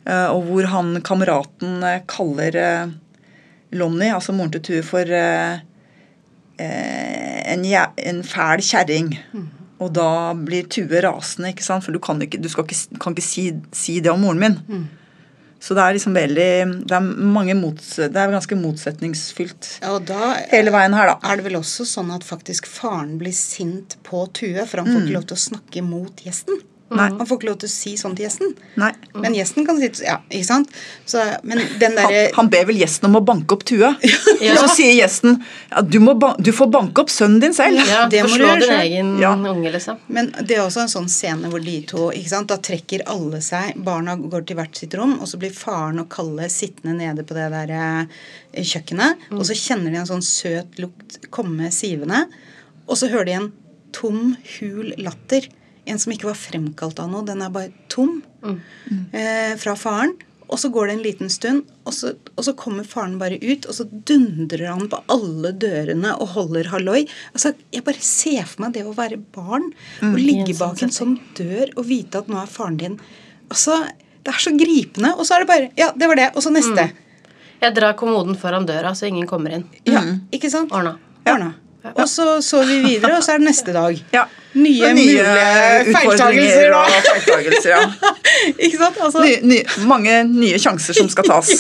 Uh, 0.05 0.29
og 0.37 0.49
hvor 0.51 0.67
han 0.73 0.97
kameraten 1.07 1.79
kaller 2.11 2.59
uh, 2.59 2.91
Lonnie, 3.73 4.13
altså 4.15 4.35
moren 4.35 4.51
til 4.55 4.63
Tue, 4.67 4.83
for 4.87 5.07
eh, 5.09 5.63
en, 6.59 7.65
en 7.65 8.25
fæl 8.27 8.63
kjerring. 8.65 9.15
Og 9.83 9.91
da 9.93 10.35
blir 10.39 10.69
Tue 10.71 11.01
rasende, 11.03 11.51
ikke 11.51 11.65
sant? 11.67 11.85
for 11.85 11.93
du 11.93 12.01
kan 12.03 12.21
ikke, 12.23 12.39
du 12.41 12.49
skal 12.49 12.67
ikke, 12.69 13.01
kan 13.03 13.17
ikke 13.17 13.27
si, 13.27 13.49
si 13.75 13.99
det 14.01 14.13
om 14.13 14.23
moren 14.23 14.41
min. 14.41 14.61
Så 15.65 15.73
det 15.73 15.81
er 15.81 15.95
liksom 15.97 16.13
veldig 16.13 16.49
Det 16.85 16.93
er 16.93 17.05
mange 17.35 17.55
mots, 17.57 17.95
det 17.97 18.21
er 18.21 18.33
ganske 18.35 18.57
motsetningsfylt 18.59 19.69
Og 19.89 20.03
da 20.11 20.35
hele 20.51 20.75
veien 20.75 20.93
her, 20.93 21.15
da. 21.15 21.15
er 21.25 21.41
det 21.41 21.47
vel 21.47 21.57
også 21.57 21.87
sånn 21.89 22.11
at 22.13 22.27
faktisk 22.27 22.69
faren 22.69 23.15
blir 23.21 23.33
sint 23.33 23.97
på 24.05 24.27
Tue, 24.37 24.67
for 24.69 24.83
han 24.83 24.91
får 24.91 25.07
ikke 25.07 25.17
lov 25.17 25.27
til 25.31 25.39
å 25.39 25.45
snakke 25.47 25.85
mot 25.87 26.25
gjesten. 26.27 26.61
Nei. 26.95 27.09
Han 27.17 27.27
får 27.27 27.39
ikke 27.39 27.49
lov 27.49 27.57
til 27.63 27.71
å 27.71 27.73
si 27.73 27.93
sånn 27.99 28.13
til 28.15 28.27
gjesten. 28.27 28.51
Nei. 28.79 28.91
Men 29.17 29.35
gjesten 29.35 29.65
kan 29.67 29.79
si 29.81 29.89
Ja, 30.05 30.19
ikke 30.29 30.47
sant? 30.47 30.71
Så, 31.09 31.23
men 31.43 31.63
den 31.81 31.97
Han, 31.99 32.17
han 32.37 32.51
ber 32.53 32.67
vel 32.69 32.77
gjesten 32.83 33.09
om 33.09 33.17
å 33.19 33.23
banke 33.25 33.57
opp 33.57 33.65
Tua. 33.67 33.95
ja. 34.45 34.57
så 34.61 34.69
sier 34.77 34.93
gjesten 34.93 35.39
ja, 35.71 35.81
du, 35.81 35.99
du 36.45 36.51
får 36.55 36.71
banke 36.75 37.03
opp 37.03 37.11
sønnen 37.11 37.41
din 37.43 37.57
selv. 37.57 37.81
Ja, 37.89 38.05
det 38.11 38.23
må 38.27 38.37
du 38.37 38.45
gjøre 38.45 38.61
din 38.63 38.77
egen 38.77 39.15
Ja. 39.23 39.33
unge, 39.35 39.73
liksom. 39.75 39.99
Men 40.13 40.31
det 40.43 40.59
er 40.59 40.63
også 40.67 40.85
en 40.85 40.93
sånn 40.93 41.11
scene 41.11 41.51
hvor 41.51 41.65
de 41.65 41.79
to 41.89 42.11
ikke 42.13 42.35
sant, 42.35 42.53
Da 42.53 42.61
trekker 42.61 43.07
alle 43.11 43.41
seg. 43.45 43.75
Barna 43.85 44.15
går 44.21 44.47
til 44.47 44.61
hvert 44.61 44.79
sitt 44.79 44.95
rom, 44.99 45.17
og 45.25 45.31
så 45.31 45.41
blir 45.41 45.57
faren 45.57 46.03
og 46.05 46.11
Kalle 46.15 46.51
sittende 46.53 46.95
nede 47.01 47.25
på 47.27 47.35
det 47.35 47.49
der 47.55 47.75
kjøkkenet. 48.55 48.71
kjøkkenet. 48.75 49.27
Og 49.39 49.45
så 49.49 49.57
kjenner 49.59 49.91
de 49.91 50.03
en 50.03 50.09
sånn 50.09 50.25
søt 50.25 50.79
lukt 50.83 51.19
komme 51.35 51.73
sivende. 51.75 52.27
Og 52.87 52.99
så 53.01 53.09
hører 53.11 53.29
de 53.29 53.37
en 53.41 53.53
tom, 53.95 54.35
hul 54.59 54.93
latter. 55.01 55.49
En 55.87 55.99
som 56.01 56.13
ikke 56.15 56.31
var 56.31 56.39
fremkalt 56.39 57.01
av 57.03 57.11
noe. 57.13 57.25
Den 57.29 57.43
er 57.45 57.51
bare 57.55 57.73
tom. 57.93 58.23
Eh, 59.13 59.57
fra 59.61 59.75
faren. 59.77 60.15
Og 60.53 60.59
så 60.61 60.69
går 60.69 60.87
det 60.87 60.95
en 60.95 61.03
liten 61.03 61.31
stund, 61.33 61.63
og 61.89 61.95
så, 61.97 62.11
og 62.37 62.45
så 62.45 62.53
kommer 62.55 62.85
faren 62.85 63.15
bare 63.19 63.39
ut, 63.41 63.65
og 63.65 63.75
så 63.79 63.87
dundrer 63.89 64.67
han 64.69 64.91
på 64.93 64.99
alle 65.11 65.55
dørene 65.57 66.13
og 66.21 66.35
holder 66.35 66.69
halloi. 66.69 67.07
Altså, 67.33 67.55
jeg 67.73 67.83
bare 67.87 68.05
ser 68.05 68.45
for 68.45 68.67
meg 68.67 68.75
det 68.77 68.83
å 68.85 68.93
være 68.95 69.17
barn 69.35 69.71
og 70.05 70.19
ligge 70.21 70.53
bak 70.61 70.83
en 70.85 70.93
sånn 70.93 71.17
dør 71.39 71.73
og 71.79 71.89
vite 71.89 72.21
at 72.21 72.29
nå 72.29 72.37
er 72.43 72.51
faren 72.53 72.77
din 72.81 72.99
Altså, 73.49 73.81
Det 74.25 74.33
er 74.35 74.41
så 74.41 74.53
gripende. 74.57 75.11
Og 75.19 75.27
så 75.27 75.35
er 75.37 75.45
det 75.45 75.49
bare 75.49 75.71
Ja, 75.77 75.91
det 75.97 76.07
var 76.09 76.17
det. 76.17 76.31
Og 76.37 76.43
så 76.45 76.53
neste. 76.53 76.91
Jeg 77.61 77.75
drar 77.75 77.97
kommoden 77.97 78.37
foran 78.37 78.67
døra, 78.69 78.93
så 78.95 79.07
ingen 79.09 79.27
kommer 79.27 79.53
inn. 79.57 79.65
Ja, 79.89 80.01
ikke 80.33 80.51
sant? 80.53 80.73
Ordna. 80.73 80.99
Ordna. 81.25 81.55
Og 81.93 82.09
så 82.09 82.43
så 82.43 82.63
vi 82.65 82.79
videre, 82.81 83.19
og 83.19 83.25
så 83.25 83.35
er 83.35 83.43
det 83.43 83.49
neste 83.51 83.75
dag. 83.77 83.99
Ja. 84.15 84.25
Nye, 84.55 84.93
nye 84.95 84.95
mulige 84.95 85.97
feiltagelser. 85.97 86.71
da. 86.71 86.83
feiltagelser. 87.09 87.71
Ja. 87.75 88.13
Ikke 88.65 88.79
sant? 88.79 89.01
Altså, 89.03 89.25
Nye, 89.25 89.41
nye, 89.43 89.65
mange 89.91 90.15
nye 90.31 90.61
sjanser 90.63 90.97
som 90.97 91.11
skal 91.13 91.29
tas. 91.29 91.51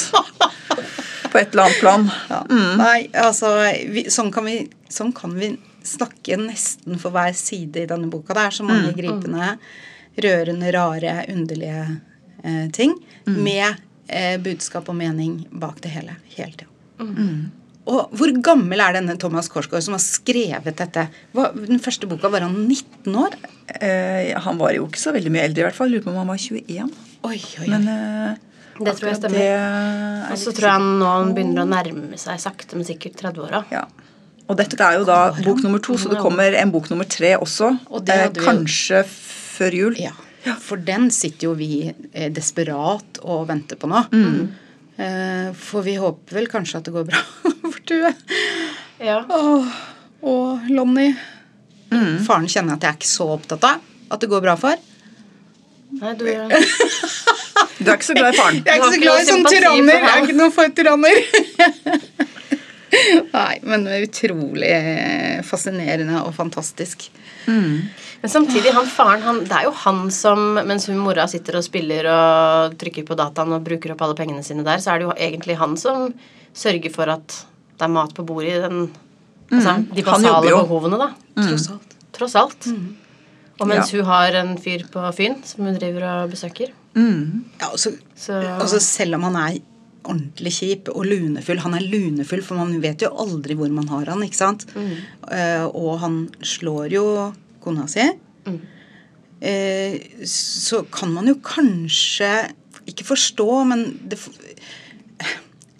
På 1.33 1.41
et 1.41 1.51
eller 1.51 1.65
annet 1.67 1.81
plan. 1.83 2.07
Ja. 2.31 2.41
Nei, 2.79 2.99
altså 3.19 3.51
vi, 3.91 4.07
sånn, 4.15 4.31
kan 4.33 4.47
vi, 4.47 4.61
sånn 4.89 5.11
kan 5.17 5.35
vi 5.35 5.51
snakke 5.85 6.39
nesten 6.41 7.01
for 7.03 7.13
hver 7.13 7.35
side 7.37 7.83
i 7.83 7.89
denne 7.91 8.07
boka. 8.13 8.37
Det 8.39 8.45
er 8.47 8.55
så 8.61 8.67
mange 8.69 8.95
gripende, 8.97 9.57
rørende, 10.25 10.71
rare, 10.73 11.17
underlige 11.35 11.83
eh, 12.45 12.71
ting 12.73 12.95
med 13.27 13.67
eh, 14.07 14.39
budskap 14.41 14.89
og 14.89 14.97
mening 14.97 15.43
bak 15.51 15.83
det 15.85 15.93
hele. 15.99 16.17
Hele 16.39 16.55
tida. 16.55 16.71
Og 17.90 18.14
hvor 18.16 18.31
gammel 18.44 18.81
er 18.81 18.97
denne 18.97 19.16
Thomas 19.20 19.51
Korsgaard 19.53 19.85
som 19.85 19.92
har 19.97 20.01
skrevet 20.03 20.79
dette? 20.79 21.03
Hva, 21.37 21.51
den 21.53 21.83
første 21.85 22.09
boka 22.09 22.31
var 22.33 22.47
han 22.47 22.55
19 22.64 23.18
år? 23.20 23.37
Eh, 23.77 24.31
han 24.40 24.61
var 24.61 24.73
jo 24.73 24.87
ikke 24.88 25.03
så 25.03 25.12
veldig 25.12 25.33
mye 25.35 25.44
eldre, 25.51 25.61
i 25.61 25.66
hvert 25.68 25.77
fall. 25.77 25.92
Lurer 25.92 26.07
på 26.07 26.12
om 26.14 26.23
han 26.23 26.31
var 26.33 26.40
21. 26.40 26.88
Oi, 27.25 27.37
oi, 27.37 27.42
oi. 27.61 27.68
Men 27.75 27.85
eh, 27.92 28.40
Det 28.81 28.97
tror 28.97 29.11
jeg 29.11 29.20
stemmer. 29.20 29.44
er 29.44 30.33
Og 30.33 30.40
så 30.40 30.55
tror 30.57 30.70
jeg 30.70 30.87
nå 31.03 31.11
han 31.12 31.35
begynner 31.37 31.66
å 31.66 31.68
nærme 31.75 32.18
seg 32.20 32.40
sakte, 32.42 32.79
men 32.79 32.88
sikkert 32.88 33.20
30-åra. 33.20 33.64
Ja. 33.75 33.85
Og 34.44 34.59
dette 34.61 34.77
er 34.85 34.99
jo 34.99 35.07
da 35.09 35.18
bok 35.44 35.62
nummer 35.64 35.81
to, 35.81 35.97
så 36.01 36.11
det 36.12 36.18
kommer 36.20 36.53
en 36.57 36.73
bok 36.73 36.90
nummer 36.92 37.09
tre 37.09 37.35
også. 37.40 37.70
Og 37.92 38.05
det 38.05 38.16
Eh, 38.27 38.44
kanskje 38.44 39.05
før 39.09 39.77
jul. 39.77 39.97
Ja. 40.01 40.12
For 40.61 40.77
den 40.77 41.11
sitter 41.14 41.49
jo 41.49 41.55
vi 41.57 41.70
eh, 42.12 42.29
desperat 42.33 43.20
og 43.25 43.47
venter 43.49 43.77
på 43.81 43.88
nå. 43.88 44.03
Eh, 45.01 45.49
for 45.57 45.83
vi 45.87 45.97
håper 45.99 46.37
vel 46.37 46.47
kanskje 46.53 46.79
at 46.81 46.88
det 46.88 46.92
går 46.94 47.07
bra 47.09 47.23
Tue. 47.88 48.14
Ja. 48.99 49.20
Åh, 49.29 49.66
og 50.25 50.70
Lonnie. 50.73 51.14
Faren 52.27 52.49
kjenner 52.51 52.79
at 52.79 52.85
jeg 52.85 52.90
er 52.90 52.99
ikke 52.99 53.11
så 53.11 53.27
opptatt 53.37 53.64
av 53.68 53.83
at 54.14 54.23
det 54.23 54.31
går 54.31 54.42
bra 54.44 54.55
for. 54.59 54.81
Nei, 56.01 56.14
du 56.18 56.25
Du 57.85 57.90
er 57.90 57.97
ikke 57.99 58.07
så 58.07 58.14
glad 58.16 58.35
i 58.35 58.38
faren? 58.38 58.61
Jeg 58.64 58.70
er 58.70 58.81
ikke 58.81 58.94
så 58.94 59.03
glad 59.03 59.20
i 59.20 59.27
sånne 59.29 59.51
tyranner. 59.53 59.99
Jeg 59.99 60.11
er 60.11 60.25
ikke 60.25 60.38
noe 60.38 60.53
for 60.55 60.75
tyranner. 60.79 61.20
Nei, 63.35 63.55
men 63.66 63.85
det 63.85 63.94
er 63.94 64.05
utrolig 64.07 64.73
fascinerende 65.47 66.20
og 66.23 66.31
fantastisk. 66.37 67.09
Men 67.47 68.31
samtidig, 68.31 68.73
han 68.73 68.87
faren, 68.88 69.25
han, 69.27 69.40
det 69.44 69.57
er 69.59 69.66
jo 69.66 69.73
han 69.83 70.07
som 70.14 70.55
Mens 70.64 70.87
hun 70.88 71.03
mora 71.03 71.27
sitter 71.29 71.59
og 71.59 71.66
spiller 71.66 72.07
og 72.09 72.77
trykker 72.81 73.05
på 73.05 73.18
dataen 73.18 73.53
og 73.53 73.66
bruker 73.66 73.92
opp 73.92 74.07
alle 74.07 74.16
pengene 74.16 74.47
sine 74.47 74.64
der, 74.64 74.81
så 74.81 74.94
er 74.94 75.03
det 75.03 75.09
jo 75.11 75.16
egentlig 75.27 75.59
han 75.61 75.77
som 75.81 76.14
sørger 76.55 76.94
for 76.94 77.11
at 77.12 77.42
det 77.79 77.87
er 77.87 77.93
mat 77.93 78.15
på 78.15 78.25
bordet 78.27 78.55
i 78.57 78.61
den 78.63 78.79
altså, 79.51 79.75
De 79.95 80.03
basale 80.07 80.51
jo. 80.51 80.61
behovene, 80.63 80.99
da. 81.01 81.09
Tross 81.41 81.69
alt. 81.75 81.95
Tross 82.15 82.35
alt. 82.39 82.69
Og 83.61 83.69
mens 83.71 83.93
Ja. 83.93 83.99
hun 84.01 84.07
har 84.09 84.35
en 84.41 84.57
fyr 84.59 84.85
på 84.91 85.03
Fyn 85.15 85.37
som 85.47 85.65
hun 85.67 85.77
driver 85.79 86.07
og 86.25 86.31
besøker. 86.31 86.73
Ja, 86.95 87.69
og 87.73 87.79
så 87.79 87.97
Så 88.17 88.33
Altså 88.61 88.79
Selv 88.81 89.15
om 89.17 89.23
han 89.27 89.37
er 89.37 89.59
ordentlig 90.05 90.53
kjip 90.53 90.89
og 90.95 91.07
lunefull 91.07 91.59
Han 91.65 91.75
er 91.75 91.81
lunefull, 91.81 92.43
for 92.43 92.55
man 92.61 92.81
vet 92.81 93.03
jo 93.03 93.09
aldri 93.11 93.55
hvor 93.57 93.71
man 93.73 93.89
har 93.89 94.05
han, 94.13 94.23
ikke 94.23 94.37
sant? 94.37 94.67
Uh, 94.77 95.67
og 95.75 95.99
han 96.01 96.29
slår 96.43 96.93
jo 96.93 97.33
kona 97.65 97.87
si. 97.89 98.05
Eh, 99.41 99.99
så 100.25 100.85
kan 100.93 101.11
man 101.13 101.27
jo 101.29 101.35
kanskje 101.43 102.51
ikke 102.87 103.05
forstå, 103.05 103.49
men 103.67 103.99
det 104.09 104.19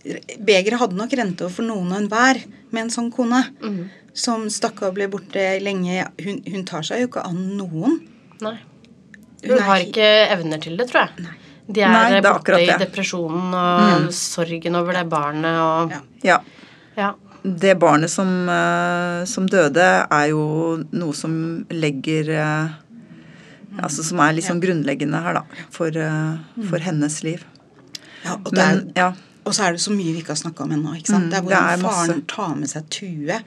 Begeret 0.05 0.79
hadde 0.81 0.99
nok 0.99 1.15
rent 1.17 1.41
over 1.45 1.55
for 1.55 1.67
noen 1.67 1.93
og 1.93 2.01
enhver 2.03 2.43
med 2.71 2.87
en 2.87 2.93
sånn 2.93 3.11
kone. 3.15 3.41
Som 4.15 4.47
stakk 4.53 4.83
av 4.83 4.93
og 4.93 4.99
ble 4.99 5.09
borte 5.11 5.47
lenge. 5.65 6.05
Hun, 6.23 6.43
hun 6.47 6.67
tar 6.69 6.85
seg 6.87 7.03
jo 7.03 7.09
ikke 7.11 7.25
an 7.27 7.41
noen. 7.59 7.99
Nei. 8.45 8.59
Hun 9.45 9.57
Hun 9.57 9.65
har 9.67 9.83
ikke 9.85 10.11
evner 10.33 10.61
til 10.63 10.77
det, 10.79 10.89
tror 10.91 11.07
jeg. 11.07 11.35
De 11.67 11.81
er, 11.81 11.93
Nei, 11.93 12.09
det 12.13 12.21
er 12.21 12.27
borte 12.29 12.61
i 12.61 12.69
depresjonen 12.81 13.55
og 13.57 14.09
sorgen 14.13 14.77
over 14.77 14.99
det 14.99 15.07
barnet 15.09 15.61
og 15.61 15.95
Ja. 15.95 16.01
Ja. 16.25 16.41
Ja. 16.97 17.15
Det 17.45 17.75
barnet 17.77 18.09
som, 18.11 18.49
eh, 18.49 19.25
som 19.29 19.47
døde, 19.47 20.07
er 20.11 20.27
jo 20.31 20.85
noe 20.93 21.13
som 21.13 21.67
legger 21.71 22.31
eh, 22.31 22.69
Altså 23.75 24.05
som 24.07 24.21
er 24.23 24.37
litt 24.37 24.47
sånn 24.47 24.61
grunnleggende 24.63 25.19
her, 25.19 25.35
da. 25.35 25.65
For, 25.75 25.91
eh, 25.91 26.63
for 26.71 26.79
hennes 26.79 27.17
liv. 27.27 27.43
Ja, 28.23 28.37
og, 28.37 28.53
det 28.55 28.63
er, 28.63 28.77
Men 28.77 28.93
ja. 28.95 29.09
Og 29.45 29.53
så 29.55 29.69
er 29.69 29.73
det 29.79 29.81
så 29.85 29.93
mye 29.95 30.13
vi 30.13 30.21
ikke 30.25 30.33
har 30.35 30.43
snakka 30.43 30.65
om 30.65 30.73
ennå. 30.79 30.97
ikke 30.99 31.13
sant? 31.15 31.25
Mm, 31.27 31.31
det 31.31 31.37
er 31.39 31.41
det 31.41 31.49
hvordan 31.49 31.73
er 31.79 31.83
masse. 31.87 32.05
faren 32.09 32.23
tar 32.27 32.55
med 32.57 32.69
seg 32.75 32.89
Tue 32.91 33.41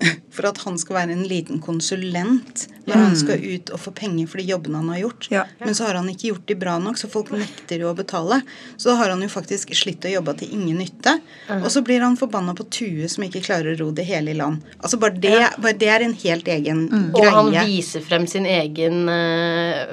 for 0.32 0.46
at 0.48 0.56
han 0.64 0.78
skal 0.80 0.96
være 0.96 1.12
en 1.12 1.26
liten 1.28 1.58
konsulent 1.60 2.62
når 2.88 2.94
han 2.96 3.16
skal 3.20 3.42
ut 3.44 3.68
og 3.74 3.80
få 3.82 3.90
penger 3.92 4.26
for 4.32 4.40
de 4.40 4.46
jobbene 4.48 4.78
han 4.80 4.88
har 4.88 5.00
gjort. 5.02 5.26
Ja. 5.30 5.42
Men 5.60 5.74
så 5.76 5.84
har 5.84 5.98
han 5.98 6.08
ikke 6.08 6.30
gjort 6.30 6.46
de 6.48 6.54
bra 6.56 6.78
nok, 6.80 6.96
så 6.96 7.10
folk 7.12 7.28
nekter 7.36 7.82
jo 7.84 7.90
å 7.90 7.96
betale. 7.98 8.38
Så 8.80 8.88
da 8.88 8.94
har 8.96 9.12
han 9.12 9.20
jo 9.20 9.28
faktisk 9.28 9.74
slitt 9.76 10.06
og 10.08 10.14
jobba 10.14 10.32
til 10.40 10.54
ingen 10.56 10.80
nytte. 10.80 11.12
Og 11.60 11.68
så 11.70 11.82
blir 11.84 12.00
han 12.00 12.16
forbanna 12.16 12.54
på 12.56 12.64
Tue 12.72 13.10
som 13.12 13.26
ikke 13.28 13.42
klarer 13.44 13.74
å 13.76 13.78
ro 13.82 13.90
det 13.92 14.08
hele 14.08 14.32
i 14.32 14.38
land. 14.40 14.64
Altså 14.80 14.96
Bare 15.04 15.20
det, 15.20 15.36
bare 15.60 15.76
det 15.84 15.92
er 15.92 16.06
en 16.08 16.16
helt 16.24 16.48
egen 16.56 16.82
Og 17.12 17.20
greie. 17.20 17.36
han 17.36 17.52
viser 17.68 18.00
frem 18.08 18.24
sin 18.26 18.48
egen 18.48 19.04
eh, 19.12 19.84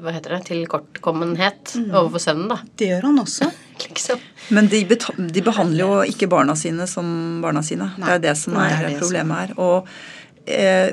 hva 0.00 0.16
heter 0.16 0.38
det, 0.38 0.44
tilkortkommenhet 0.54 1.76
Mm. 1.76 1.90
overfor 1.94 2.18
sønnen, 2.24 2.48
da. 2.48 2.62
Det 2.80 2.88
gjør 2.94 3.02
han 3.12 3.20
også. 3.28 3.52
Liksom. 3.88 4.20
Men 4.56 4.68
de, 4.72 4.82
de 4.86 5.42
behandler 5.46 5.84
jo 5.84 6.00
ikke 6.12 6.28
barna 6.30 6.56
sine 6.58 6.86
som 6.90 7.40
barna 7.42 7.62
sine. 7.66 7.90
Nei, 7.98 8.06
det 8.06 8.18
er 8.18 8.24
det 8.28 8.36
som 8.40 8.54
det 8.58 8.66
er, 8.66 8.74
er 8.76 8.86
det 8.88 8.92
som- 8.98 9.02
problemet 9.06 9.40
her. 9.42 9.54
Og 9.58 9.88
eh, 10.46 10.90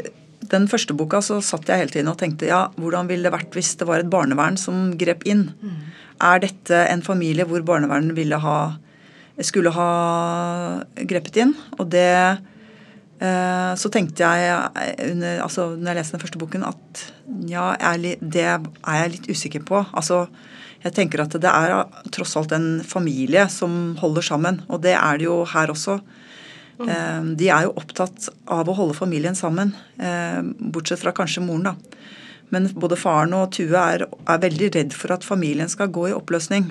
den 0.48 0.68
første 0.72 0.96
boka 0.96 1.20
så 1.26 1.42
satt 1.44 1.68
jeg 1.68 1.82
hele 1.84 1.94
tiden 1.94 2.12
og 2.12 2.18
tenkte 2.22 2.48
ja, 2.48 2.68
hvordan 2.78 3.08
ville 3.10 3.26
det 3.28 3.34
vært 3.34 3.56
hvis 3.58 3.76
det 3.80 3.88
var 3.90 4.00
et 4.04 4.10
barnevern 4.12 4.58
som 4.62 4.92
grep 4.98 5.26
inn? 5.28 5.50
Er 6.22 6.40
dette 6.40 6.84
en 6.90 7.02
familie 7.06 7.46
hvor 7.46 7.62
barnevernet 7.66 8.16
ville 8.18 8.38
ha 8.42 8.60
skulle 9.46 9.70
ha 9.76 9.90
grepet 11.06 11.44
inn? 11.44 11.56
Og 11.80 11.90
det 11.94 12.12
Eh, 13.18 13.72
så 13.82 13.90
tenkte 13.90 14.22
jeg 14.22 14.50
eh, 14.78 15.12
under, 15.12 15.40
altså, 15.42 15.72
når 15.74 15.90
jeg 15.90 15.98
leste 15.98 16.14
den 16.14 16.22
første 16.22 16.38
boken, 16.38 16.66
at 16.68 17.00
ja, 17.50 17.72
jeg 17.82 18.12
er 18.14 18.20
det 18.22 18.44
er 18.46 18.68
jeg 19.00 19.14
litt 19.16 19.30
usikker 19.32 19.64
på. 19.66 19.80
Altså, 19.98 20.28
jeg 20.88 20.96
tenker 20.96 21.24
at 21.24 21.36
det 21.42 21.52
er 21.52 21.76
tross 22.16 22.36
alt 22.40 22.56
en 22.56 22.80
familie 22.86 23.48
som 23.52 23.96
holder 24.00 24.26
sammen, 24.26 24.62
og 24.68 24.82
det 24.86 24.96
er 24.98 25.20
det 25.20 25.28
jo 25.28 25.42
her 25.52 25.74
også. 25.74 26.00
Mm. 26.78 27.32
De 27.40 27.48
er 27.50 27.66
jo 27.66 27.74
opptatt 27.80 28.28
av 28.54 28.70
å 28.70 28.76
holde 28.78 28.94
familien 28.94 29.36
sammen, 29.36 29.72
eh, 29.98 30.44
bortsett 30.74 31.02
fra 31.02 31.14
kanskje 31.18 31.42
moren, 31.42 31.72
da. 31.72 31.98
Men 32.54 32.70
både 32.80 33.00
faren 33.00 33.34
og 33.36 33.50
Tue 33.56 33.76
er, 33.76 34.06
er 34.08 34.44
veldig 34.44 34.70
redd 34.76 34.96
for 34.96 35.12
at 35.16 35.26
familien 35.28 35.70
skal 35.72 35.92
gå 35.92 36.08
i 36.12 36.16
oppløsning. 36.16 36.70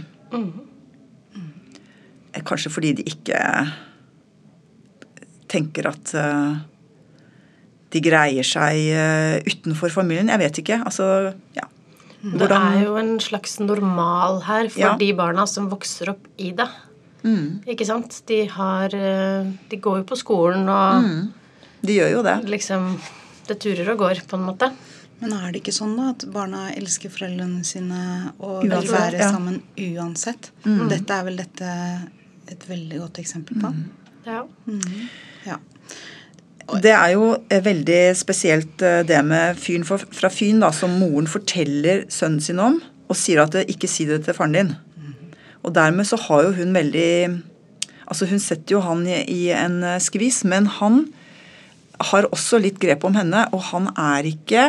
Eh, 2.36 2.42
Kanskje 2.46 2.72
fordi 2.72 2.94
de 2.96 3.06
ikke 3.08 3.40
tenker 5.50 5.88
at 5.88 6.12
eh, 6.16 6.56
de 7.94 8.02
greier 8.04 8.46
seg 8.46 8.82
eh, 8.92 9.36
utenfor 9.46 9.92
familien. 9.94 10.32
Jeg 10.32 10.42
vet 10.42 10.62
ikke. 10.62 10.80
Altså, 10.84 11.06
ja. 11.56 11.68
Det 12.22 12.50
er 12.50 12.80
jo 12.84 12.96
en 12.96 13.18
slags 13.20 13.58
normal 13.60 14.40
her 14.46 14.68
for 14.68 14.80
Ja. 14.80 14.96
de 14.96 15.12
barna 15.12 15.46
som 15.46 15.68
vokser 15.70 16.10
opp 16.10 16.26
i 16.38 16.50
det. 16.52 16.68
Mm. 17.22 17.62
Ikke 17.66 17.86
sant? 17.86 18.22
De 18.26 18.46
har 18.46 18.94
eh, 18.94 19.52
De 19.70 19.76
går 19.76 19.98
jo 19.98 20.04
på 20.04 20.16
skolen 20.16 20.68
og 20.68 21.04
Mm. 21.04 21.32
De 21.82 21.92
gjør 22.00 22.10
jo 22.12 22.22
det. 22.22 22.36
liksom 22.50 22.98
Det 23.46 23.58
turer 23.60 23.88
og 23.92 23.98
går, 23.98 24.22
på 24.26 24.34
en 24.36 24.46
måte. 24.46 24.72
Men 25.20 25.32
er 25.32 25.52
det 25.52 25.62
ikke 25.62 25.72
sånn 25.72 25.96
da 25.96 26.10
at 26.10 26.24
barna 26.32 26.70
elsker 26.74 27.08
foreldrene 27.08 27.64
sine 27.64 28.32
og 28.40 28.62
vil 28.64 28.70
være 28.90 29.18
ja. 29.20 29.30
sammen 29.30 29.62
uansett? 29.78 30.50
Dette 30.64 31.10
er 31.10 31.24
vel 31.24 31.36
dette 31.36 31.70
et 32.48 32.66
veldig 32.68 32.98
godt 32.98 33.18
eksempel 33.22 33.60
på. 33.62 33.70
Ja. 34.26 34.42
Ja. 35.46 35.56
Det 36.66 36.90
er 36.90 37.12
jo 37.14 37.30
eh, 37.50 37.62
veldig 37.62 38.00
spesielt 38.18 38.82
eh, 38.82 39.02
det 39.06 39.20
med 39.26 39.58
fyren 39.60 39.86
fra 39.86 40.30
Fyn, 40.32 40.60
da, 40.64 40.72
som 40.74 40.96
moren 40.98 41.28
forteller 41.30 42.04
sønnen 42.10 42.42
sin 42.42 42.62
om, 42.62 42.80
og 43.06 43.18
sier 43.18 43.44
at 43.44 43.54
eh, 43.54 43.68
'ikke 43.70 43.90
si 43.90 44.06
det 44.08 44.24
til 44.24 44.34
faren 44.34 44.56
din'. 44.56 44.74
Og 45.62 45.74
dermed 45.74 46.06
så 46.06 46.16
har 46.16 46.42
jo 46.46 46.52
hun 46.58 46.74
veldig 46.74 47.42
Altså 48.06 48.26
hun 48.30 48.38
setter 48.38 48.76
jo 48.76 48.80
han 48.80 49.02
i, 49.06 49.50
en 49.50 49.82
skvis, 49.98 50.44
men 50.44 50.66
han 50.66 51.08
har 51.98 52.28
også 52.30 52.60
litt 52.62 52.78
grep 52.78 53.02
om 53.02 53.16
henne, 53.18 53.48
og 53.50 53.64
han 53.72 53.88
er 53.98 54.22
ikke 54.22 54.68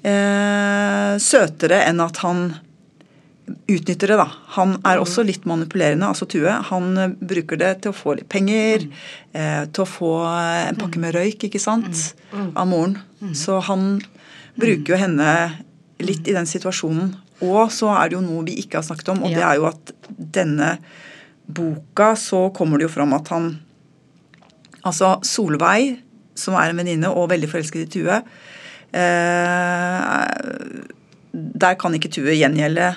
eh, 0.00 1.12
søtere 1.20 1.82
enn 1.84 2.00
at 2.00 2.16
han 2.24 2.54
utnytter 3.68 4.12
det, 4.12 4.18
da. 4.20 4.26
Han 4.56 4.76
er 4.86 5.00
også 5.00 5.24
litt 5.26 5.46
manipulerende, 5.48 6.08
altså 6.08 6.28
Tue. 6.30 6.52
Han 6.70 6.90
eh, 6.98 7.14
bruker 7.32 7.60
det 7.60 7.72
til 7.84 7.92
å 7.92 7.96
få 7.96 8.16
litt 8.18 8.28
penger, 8.32 8.88
eh, 9.32 9.62
til 9.72 9.84
å 9.84 9.88
få 9.88 10.12
eh, 10.28 10.68
en 10.70 10.80
pakke 10.80 11.02
med 11.02 11.14
røyk, 11.16 11.48
ikke 11.48 11.62
sant, 11.62 12.12
av 12.32 12.68
moren. 12.70 12.98
Så 13.36 13.58
han 13.68 13.96
bruker 14.58 14.94
jo 14.94 15.00
henne 15.00 15.32
litt 16.02 16.28
i 16.28 16.36
den 16.36 16.48
situasjonen. 16.48 17.14
Og 17.46 17.70
så 17.70 17.92
er 17.94 18.10
det 18.10 18.18
jo 18.18 18.24
noe 18.24 18.44
vi 18.46 18.58
ikke 18.62 18.80
har 18.80 18.86
snakket 18.86 19.12
om, 19.14 19.22
og 19.26 19.34
det 19.34 19.44
er 19.46 19.58
jo 19.60 19.68
at 19.70 19.92
denne 20.18 20.76
boka 21.48 22.12
så 22.18 22.48
kommer 22.54 22.78
det 22.78 22.88
jo 22.88 22.94
fram 22.98 23.16
at 23.16 23.32
han 23.34 23.56
Altså 24.86 25.16
Solveig, 25.26 25.98
som 26.38 26.54
er 26.56 26.70
en 26.70 26.78
venninne 26.78 27.08
og 27.10 27.30
veldig 27.32 27.48
forelsket 27.50 27.82
i 27.82 27.88
Tue 27.90 28.14
eh, 28.94 30.26
Der 31.34 31.78
kan 31.80 31.96
ikke 31.96 32.12
Tue 32.14 32.36
gjengjelde 32.38 32.92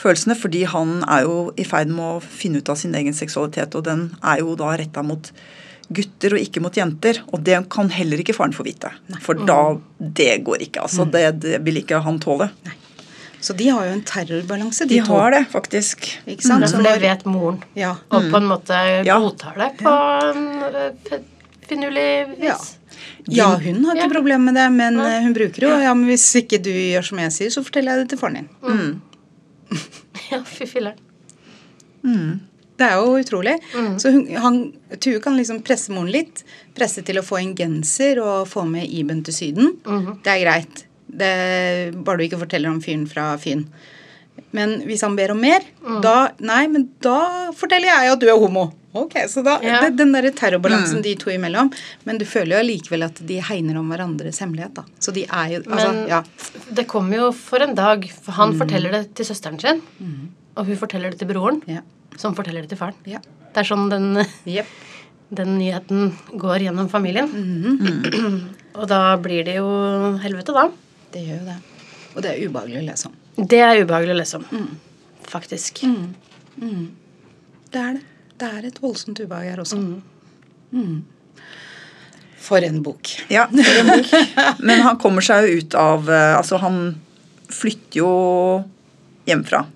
følelsene, 0.00 0.36
fordi 0.38 0.64
han 0.70 1.02
er 1.06 1.22
jo 1.28 1.38
i 1.60 1.64
ferd 1.68 1.88
med 1.92 2.04
å 2.16 2.20
finne 2.24 2.58
ut 2.62 2.68
av 2.72 2.78
sin 2.80 2.94
egen 2.98 3.14
seksualitet, 3.16 3.74
og 3.76 3.84
den 3.84 4.06
er 4.22 4.40
jo 4.42 4.54
da 4.58 4.72
retta 4.80 5.02
mot 5.06 5.30
gutter 5.92 6.36
og 6.36 6.40
ikke 6.44 6.62
mot 6.62 6.76
jenter. 6.78 7.18
Og 7.34 7.42
det 7.44 7.56
kan 7.72 7.88
heller 7.90 8.20
ikke 8.22 8.34
faren 8.36 8.54
få 8.56 8.62
vite. 8.64 8.92
For 9.24 9.34
da 9.34 9.76
Det 9.98 10.42
går 10.46 10.62
ikke, 10.68 10.84
altså. 10.86 11.04
Det, 11.10 11.24
det 11.42 11.58
vil 11.66 11.80
ikke 11.82 12.00
han 12.04 12.20
tåle. 12.22 12.50
Så 13.40 13.54
de 13.56 13.70
har 13.72 13.86
jo 13.88 13.92
en 13.96 14.02
terrorbalanse, 14.04 14.84
de, 14.86 14.98
De 15.00 15.06
to. 15.06 15.14
har 15.16 15.30
det, 15.32 15.46
faktisk. 15.50 16.04
Ikke 16.28 16.44
sant? 16.44 16.60
Mm. 16.62 16.68
Så 16.68 16.76
for 16.76 16.84
det 16.84 17.00
vet 17.00 17.22
moren. 17.24 17.62
Ja. 17.74 17.94
Og 18.12 18.26
på 18.30 18.36
en 18.36 18.48
måte 18.50 18.76
Ja. 19.06 19.16
godtar 19.18 19.56
det 19.56 19.70
på 19.80 19.94
en 20.28 20.42
eh, 20.68 21.20
finurlig 21.66 22.36
vis. 22.38 22.76
ja, 23.28 23.48
hun 23.56 23.84
har 23.84 23.96
ikke 23.96 24.04
Ja. 24.04 24.12
problemer 24.12 24.44
med 24.52 24.54
det, 24.60 24.70
men 24.72 25.00
eh, 25.00 25.22
hun 25.24 25.32
bruker 25.34 25.62
jo 25.62 25.68
Ja, 25.80 25.94
men 25.94 26.06
hvis 26.10 26.28
ikke 26.36 26.60
du 26.62 26.70
gjør 26.70 27.02
som 27.04 27.18
jeg 27.18 27.32
sier, 27.32 27.48
så 27.50 27.64
forteller 27.64 27.96
jeg 27.96 28.04
det 28.04 28.08
til 28.10 28.18
faren 28.18 28.34
din. 28.42 29.00
Ja, 30.30 30.42
fy 30.46 30.66
filler'n. 30.70 30.98
Det 32.80 32.86
er 32.86 32.96
jo 32.96 33.16
utrolig. 33.20 33.56
Så 34.00 34.12
hun, 34.14 34.22
han, 34.40 34.60
Tue 35.02 35.18
kan 35.20 35.34
liksom 35.36 35.58
presse 35.66 35.92
moren 35.92 36.12
litt. 36.14 36.44
Presse 36.76 37.02
til 37.04 37.18
å 37.20 37.24
få 37.26 37.36
en 37.40 37.50
genser 37.58 38.20
og 38.22 38.46
få 38.48 38.62
med 38.68 38.86
Iben 38.88 39.20
til 39.26 39.36
Syden. 39.36 39.74
Det 40.24 40.32
er 40.32 40.44
greit. 40.44 40.84
Det, 41.10 41.32
bare 42.06 42.20
du 42.20 42.24
ikke 42.28 42.38
forteller 42.40 42.70
om 42.70 42.78
fyren 42.80 43.04
fra 43.10 43.34
Fyn. 43.42 43.66
Men 44.52 44.80
hvis 44.88 45.02
han 45.06 45.16
ber 45.16 45.32
om 45.34 45.40
mer, 45.40 45.60
da 46.02 46.30
Nei, 46.40 46.66
men 46.68 46.88
da 47.02 47.50
forteller 47.56 47.90
jeg 47.90 48.12
at 48.12 48.20
du 48.20 48.28
er 48.28 48.38
homo. 48.38 48.72
Ok, 48.92 49.14
så 49.30 49.44
da, 49.46 49.58
Ja. 49.62 49.80
det, 49.84 49.96
Den 50.00 50.10
derre 50.12 50.32
terrorbalansen 50.34 51.02
de 51.02 51.14
to 51.14 51.30
imellom. 51.30 51.70
Men 52.04 52.18
du 52.18 52.24
føler 52.24 52.56
jo 52.56 52.62
allikevel 52.64 53.04
at 53.06 53.20
de 53.26 53.36
hegner 53.40 53.78
om 53.78 53.88
hverandres 53.92 54.40
hemmelighet. 54.42 54.74
da. 54.74 54.82
Så 54.98 55.12
de 55.14 55.22
er 55.30 55.48
jo 55.54 55.60
altså, 55.62 55.92
Men 55.92 56.08
ja. 56.08 56.22
det 56.74 56.86
kommer 56.88 57.16
jo 57.16 57.32
for 57.32 57.62
en 57.62 57.74
dag. 57.78 58.10
For 58.10 58.32
han 58.32 58.56
forteller 58.58 58.90
det 58.90 59.14
til 59.14 59.26
søsteren 59.26 59.60
sin. 59.60 59.82
Og 60.56 60.66
hun 60.66 60.76
forteller 60.76 61.10
det 61.10 61.18
til 61.20 61.28
broren, 61.28 61.62
Ja. 61.70 61.80
som 62.16 62.34
forteller 62.34 62.62
det 62.62 62.70
til 62.70 62.78
faren. 62.78 62.94
ja. 63.06 63.20
Det 63.54 63.58
er 63.64 63.74
sånn 63.74 63.88
den, 63.90 64.26
yep. 64.46 64.66
den 65.32 65.58
nyheten 65.58 66.12
går 66.38 66.58
gjennom 66.66 66.88
familien. 66.90 67.30
og 68.74 68.88
da 68.88 69.16
blir 69.16 69.44
det 69.44 69.56
jo 69.56 69.66
helvete, 70.22 70.52
da. 70.54 70.68
Det 71.12 71.22
gjør 71.26 71.38
jo 71.40 71.46
det. 71.46 71.56
Og 72.16 72.22
det 72.22 72.30
er 72.30 72.48
ubehagelig 72.48 72.82
å 72.82 72.86
lese 72.90 73.06
om. 73.06 73.14
Det 73.40 73.60
er 73.64 73.82
ubehagelig 73.84 74.14
å 74.14 74.18
lese 74.18 74.40
om. 74.40 74.68
Faktisk. 75.30 75.82
Det 77.70 77.80
er 77.80 77.98
det. 77.98 78.04
Det 78.40 78.48
er 78.48 78.66
et 78.70 78.78
voldsomt 78.80 79.18
ubehag 79.20 79.50
her 79.52 79.60
også. 79.60 79.76
Mm. 80.72 81.02
For 82.40 82.64
en 82.64 82.78
bok. 82.82 83.10
Ja, 83.28 83.44
for 83.52 83.80
en 83.82 83.90
bok. 83.92 84.12
Men 84.70 84.80
han 84.86 84.96
kommer 85.02 85.24
seg 85.24 85.44
jo 85.44 85.60
ut 85.60 85.76
av 85.76 86.08
eh, 86.08 86.36
Altså, 86.38 86.56
han 86.62 86.78
flytter 87.52 88.00
jo 88.00 88.12
hjemmefra 89.28 89.66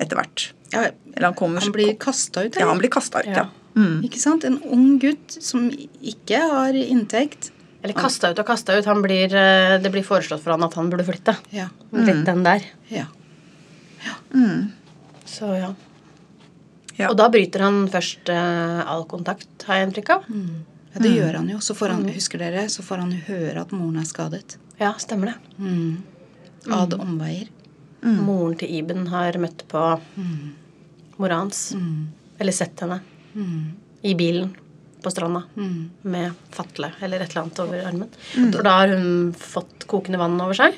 etter 0.00 0.16
hvert. 0.16 0.46
Ja, 0.72 0.86
Eller 1.12 1.26
han 1.28 1.36
kommer 1.36 1.60
han 1.60 1.74
blir 1.74 1.92
kasta 2.00 2.46
ut, 2.46 2.56
Ja, 2.56 2.70
han 2.70 2.80
blir 2.80 2.92
kasta 2.92 3.20
ut, 3.20 3.28
ja. 3.28 3.44
Ja. 3.44 3.46
Mm. 3.78 4.00
Ikke 4.08 4.20
sant? 4.22 4.46
En 4.48 4.56
ung 4.64 4.96
gutt 5.02 5.36
som 5.44 5.68
ikke 6.00 6.40
har 6.50 6.76
inntekt. 6.80 7.52
Eller 7.82 7.94
kasta 7.94 8.30
ut 8.32 8.38
og 8.42 8.46
kasta 8.48 8.74
ut. 8.78 8.86
Han 8.90 9.02
blir, 9.04 9.32
eh, 9.34 9.76
det 9.78 9.90
blir 9.94 10.02
foreslått 10.06 10.42
for 10.42 10.50
han 10.56 10.64
at 10.66 10.74
han 10.74 10.88
burde 10.90 11.04
flytte. 11.06 11.36
Ja. 11.54 11.68
Litt 11.92 12.24
den 12.26 12.42
der. 12.46 12.64
ja. 12.90 13.04
Så 15.28 15.52
ja. 15.58 15.74
Ja. 16.98 17.10
Og 17.12 17.16
da 17.16 17.28
bryter 17.30 17.62
han 17.62 17.84
først 17.92 18.28
eh, 18.32 18.80
all 18.90 19.04
kontakt, 19.06 19.48
har 19.68 19.78
jeg 19.78 19.88
inntrykk 19.88 20.10
av. 20.16 20.24
ja 20.94 21.02
det 21.04 21.12
gjør 21.14 21.36
han 21.38 21.48
jo. 21.52 21.58
Så 21.62 21.76
får 21.78 21.92
han, 21.94 22.08
husker 22.10 22.38
dere, 22.42 22.64
så 22.68 22.82
får 22.82 23.04
han 23.04 23.12
høre 23.28 23.60
at 23.62 23.70
moren 23.76 24.00
er 24.02 24.08
skadet. 24.08 24.56
Ja, 24.80 24.94
stemmer 24.98 25.30
det. 25.30 25.36
Mm. 25.62 26.02
Ad 26.74 26.96
omveier. 26.98 27.48
Moren 28.02 28.56
til 28.58 28.70
Iben 28.80 29.06
har 29.12 29.38
møtt 29.38 29.62
på 29.70 29.84
mora 31.18 31.38
hans. 31.38 31.68
Eller 32.38 32.52
sett 32.56 32.80
henne. 32.82 33.00
I 34.02 34.14
bilen 34.18 34.50
på 35.08 35.14
stranda. 35.14 35.42
Med 36.02 36.36
fatle 36.54 36.92
eller 37.00 37.24
et 37.24 37.32
eller 37.32 37.46
annet 37.46 37.62
over 37.64 37.88
armen. 37.88 38.12
For 38.36 38.60
da 38.66 38.76
har 38.82 38.92
hun 38.92 39.32
fått 39.38 39.88
kokende 39.90 40.20
vann 40.20 40.36
over 40.44 40.56
seg. 40.58 40.76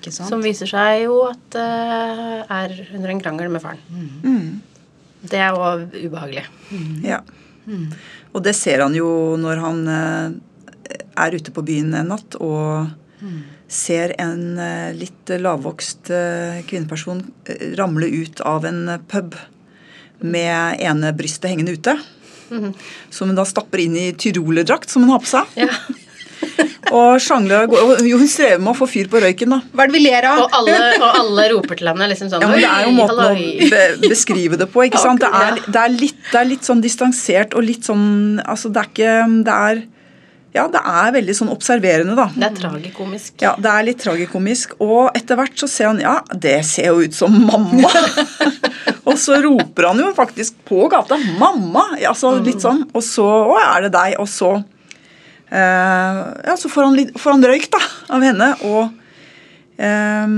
Ikke 0.00 0.14
sant? 0.14 0.30
Som 0.32 0.44
viser 0.44 0.70
seg 0.70 1.04
jo 1.04 1.20
at 1.28 1.58
uh, 1.60 2.40
er 2.48 2.72
under 2.96 3.12
en 3.12 3.20
krangel 3.20 3.52
med 3.52 3.62
faren. 3.64 4.60
Det 5.20 5.36
er 5.36 5.52
jo 5.52 6.06
ubehagelig. 6.08 6.46
Ja. 7.04 7.20
Og 8.32 8.40
det 8.46 8.54
ser 8.56 8.80
han 8.80 8.96
jo 8.96 9.36
når 9.38 9.60
han 9.60 9.82
uh, 9.84 10.96
er 11.20 11.36
ute 11.36 11.52
på 11.52 11.64
byen 11.66 11.92
en 11.94 12.14
natt 12.14 12.38
og 12.40 12.88
ser 13.70 14.14
en 14.18 14.56
eh, 14.58 14.94
litt 14.96 15.28
lavvokst 15.28 16.08
kvinneperson 16.66 17.20
ramle 17.78 18.08
ut 18.08 18.40
av 18.48 18.64
en 18.66 18.80
pub 19.12 19.36
med 20.24 20.80
ene 20.80 21.12
brystet 21.14 21.52
hengende 21.52 21.76
ute. 21.76 21.94
Som 23.10 23.30
hun 23.30 23.36
da 23.38 23.44
stapper 23.48 23.82
inn 23.86 23.96
i 23.96 24.10
tyrolerdrakt 24.12 24.90
som 24.90 25.02
hun 25.06 25.14
har 25.14 25.22
på 25.24 25.30
seg. 25.30 25.46
Ja. 25.56 25.68
Og 26.96 27.20
sjangler 27.22 27.66
og 27.68 27.74
går- 27.76 28.00
Jo, 28.08 28.16
hun 28.18 28.26
strever 28.26 28.58
med 28.58 28.72
å 28.72 28.78
få 28.78 28.86
fyr 28.90 29.06
på 29.12 29.20
røyken, 29.22 29.52
da. 29.52 29.58
Hva 29.76 29.84
er 29.84 29.90
det 29.90 29.94
vi 29.94 30.00
ler 30.08 30.24
av? 30.26 30.38
Og 30.42 30.54
alle, 30.58 30.72
og 30.98 31.18
alle 31.20 31.44
roper 31.52 31.78
til 31.78 31.86
henne 31.90 32.08
liksom 32.10 32.30
sånn 32.32 32.42
Ja, 32.42 32.48
men 32.50 32.58
Det 32.58 32.70
er 32.70 32.82
jo 32.82 32.88
«Oi, 32.88 32.96
måten 32.96 33.20
å 33.20 33.70
be 33.70 34.08
beskrive 34.08 34.58
det 34.58 34.66
på. 34.72 34.82
ikke 34.88 34.98
sant? 35.04 35.20
Det 35.22 35.28
er, 35.30 35.60
det, 35.68 35.76
er 35.84 35.94
litt, 35.94 36.18
det 36.32 36.40
er 36.40 36.48
litt 36.50 36.66
sånn 36.66 36.80
distansert 36.82 37.54
og 37.54 37.62
litt 37.68 37.86
sånn 37.86 38.40
Altså, 38.42 38.72
det 38.74 38.82
er 38.82 38.90
ikke 38.90 39.44
Det 39.46 39.58
er 39.70 39.82
Ja, 40.54 40.64
det 40.66 40.80
er 40.82 41.12
veldig 41.14 41.34
sånn 41.38 41.52
observerende, 41.52 42.16
da. 42.18 42.26
Det 42.34 42.48
er 42.48 42.56
tragikomisk. 42.58 43.36
Ja, 43.42 43.52
Det 43.54 43.70
er 43.70 43.86
litt 43.86 44.00
tragikomisk. 44.02 44.74
Og 44.82 45.12
etter 45.14 45.38
hvert 45.38 45.54
så 45.60 45.68
ser 45.70 45.92
han 45.92 46.00
Ja, 46.02 46.16
det 46.34 46.56
ser 46.66 46.90
jo 46.90 47.04
ut 47.06 47.14
som 47.14 47.36
mamma! 47.46 47.90
og 49.08 49.14
så 49.20 49.38
roper 49.44 49.92
han 49.92 50.02
jo 50.02 50.10
faktisk 50.16 50.58
på 50.66 50.88
gata 50.90 51.16
'mamma!' 51.16 52.00
Altså 52.02 52.34
litt 52.42 52.60
sånn. 52.64 52.82
Og 52.90 53.04
så 53.06 53.26
Å, 53.26 53.56
er 53.76 53.86
det 53.86 53.94
deg? 53.94 54.18
Og 54.18 54.28
så 54.28 54.58
Eh, 55.50 56.26
ja, 56.44 56.56
så 56.58 56.68
får 56.68 56.82
han, 56.82 56.96
litt, 56.96 57.16
får 57.20 57.30
han 57.34 57.44
røyk 57.44 57.66
da, 57.72 57.80
av 58.14 58.22
henne, 58.22 58.52
og 58.62 59.80
eh, 59.82 60.34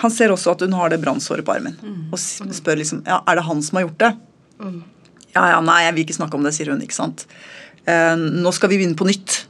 han 0.00 0.14
ser 0.14 0.34
også 0.34 0.56
at 0.56 0.64
hun 0.66 0.74
har 0.74 0.90
det 0.90 0.98
brannsåret 1.02 1.46
på 1.46 1.54
armen. 1.54 1.76
Og 2.10 2.18
spør 2.18 2.80
liksom 2.80 3.04
ja, 3.06 3.20
er 3.22 3.38
det 3.38 3.46
han 3.46 3.62
som 3.62 3.78
har 3.78 3.86
gjort 3.86 4.00
det. 4.02 4.10
Ja, 5.30 5.44
ja, 5.52 5.60
nei, 5.62 5.84
jeg 5.86 5.94
vil 5.94 6.08
ikke 6.08 6.18
snakke 6.18 6.38
om 6.40 6.46
det, 6.46 6.54
sier 6.56 6.72
hun. 6.72 6.82
ikke 6.82 6.96
sant. 6.96 7.26
Eh, 7.88 8.16
nå 8.16 8.52
skal 8.56 8.72
vi 8.72 8.80
begynne 8.80 8.98
på 8.98 9.08
nytt. 9.08 9.44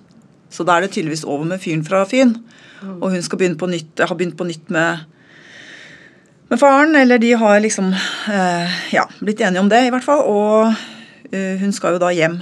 Så 0.51 0.67
da 0.67 0.77
er 0.77 0.85
det 0.85 0.95
tydeligvis 0.95 1.27
over 1.27 1.47
med 1.47 1.63
fyren 1.63 1.85
fra 1.87 2.05
Fyn. 2.09 2.35
Og 3.01 3.11
hun 3.13 3.23
skal 3.23 3.41
begynne 3.41 3.61
på 3.61 3.69
nytt, 3.71 4.01
har 4.01 4.17
begynt 4.17 4.39
på 4.39 4.47
nytt 4.49 4.71
med, 4.73 5.05
med 6.51 6.61
faren. 6.61 6.97
Eller 6.97 7.21
de 7.23 7.33
har 7.39 7.61
liksom 7.61 7.93
eh, 7.93 8.79
ja, 8.95 9.07
blitt 9.21 9.41
enige 9.41 9.63
om 9.63 9.71
det, 9.71 9.85
i 9.87 9.93
hvert 9.95 10.07
fall. 10.07 10.25
Og 10.27 10.73
eh, 11.33 11.61
hun 11.61 11.75
skal 11.77 11.97
jo 11.97 12.03
da 12.03 12.13
hjem. 12.15 12.41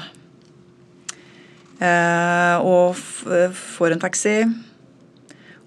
Eh, 1.78 2.56
og 2.66 2.96
får 2.98 3.94
en 3.94 4.02
taxi 4.02 4.40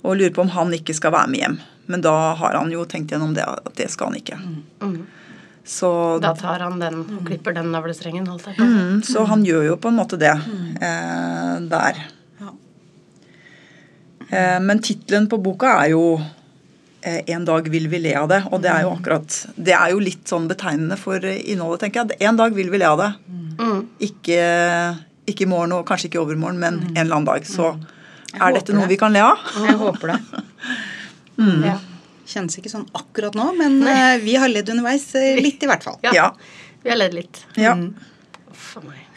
og 0.02 0.18
lurer 0.18 0.34
på 0.36 0.44
om 0.44 0.52
han 0.56 0.74
ikke 0.76 0.96
skal 0.98 1.14
være 1.14 1.32
med 1.32 1.44
hjem. 1.44 1.58
Men 1.92 2.04
da 2.04 2.14
har 2.40 2.58
han 2.58 2.72
jo 2.74 2.86
tenkt 2.90 3.12
gjennom 3.14 3.36
det, 3.36 3.46
at 3.46 3.76
det 3.78 3.90
skal 3.92 4.12
han 4.12 4.20
ikke. 4.20 4.40
Så, 5.66 6.20
Da 6.22 6.34
tar 6.36 6.60
han 6.60 6.80
den 6.82 7.02
og 7.06 7.26
klipper 7.28 7.54
den 7.54 7.72
navlestrengen, 7.72 8.26
holdt 8.28 8.48
jeg 8.50 8.58
på. 8.58 8.66
mm, 8.66 9.02
så 9.06 9.26
han 9.30 9.44
gjør 9.46 9.68
jo 9.68 9.76
på 9.78 9.92
en 9.92 10.00
måte 10.00 10.18
det 10.18 10.32
eh, 10.34 11.56
der. 11.70 12.00
Ja. 12.42 12.54
Eh, 14.30 14.60
men 14.60 14.82
tittelen 14.82 15.28
på 15.30 15.38
boka 15.44 15.76
er 15.84 15.92
jo 15.94 16.22
eh, 17.04 17.22
'En 17.28 17.46
dag 17.46 17.70
vil 17.70 17.88
vi 17.88 18.00
le 18.00 18.16
av 18.16 18.30
det'. 18.30 18.48
Og 18.52 18.62
det 18.62 18.72
er 18.72 18.82
jo 18.84 18.96
akkurat 18.98 19.46
Det 19.56 19.74
er 19.74 19.92
jo 19.92 20.00
litt 20.00 20.26
sånn 20.28 20.48
betegnende 20.48 20.98
for 20.98 21.20
innholdet, 21.20 21.80
tenker 21.82 22.06
jeg. 22.10 22.22
En 22.22 22.38
dag 22.38 22.54
vil 22.54 22.70
vi 22.70 22.78
le 22.78 22.86
av 22.86 22.98
det. 22.98 23.14
Mm. 23.60 23.88
Ikke, 24.00 24.98
ikke 25.28 25.42
i 25.46 25.50
morgen 25.50 25.72
og 25.74 25.86
kanskje 25.86 26.10
ikke 26.10 26.18
i 26.20 26.26
overmorgen, 26.26 26.58
men 26.60 26.82
en 26.96 26.98
eller 26.98 27.16
annen 27.16 27.26
dag. 27.26 27.46
Så 27.46 27.76
er 28.34 28.54
dette 28.54 28.74
noe 28.74 28.88
det. 28.88 28.90
vi 28.90 28.98
kan 28.98 29.14
le 29.14 29.20
av. 29.20 29.38
Jeg 29.68 29.78
håper 29.78 30.08
det. 30.08 30.20
Ja. 31.42 31.80
Kjennes 32.32 32.58
ikke 32.62 32.72
sånn 32.72 32.88
akkurat 32.98 33.36
nå, 33.38 33.50
men 33.60 33.82
eh, 33.88 34.16
vi 34.24 34.38
har 34.40 34.52
ledd 34.52 34.70
underveis. 34.72 35.10
eh, 35.20 35.36
litt, 35.42 35.62
i 35.64 35.70
hvert 35.70 35.84
fall. 35.88 36.00
Ja. 36.06 36.14
Ja. 36.16 36.28
Vi 36.84 36.90
har 36.94 36.98
ledd 37.02 37.14
litt. 37.18 37.44
ja. 37.60 37.76
Uff 38.52 38.78
a 38.80 38.86
meg. 38.86 39.02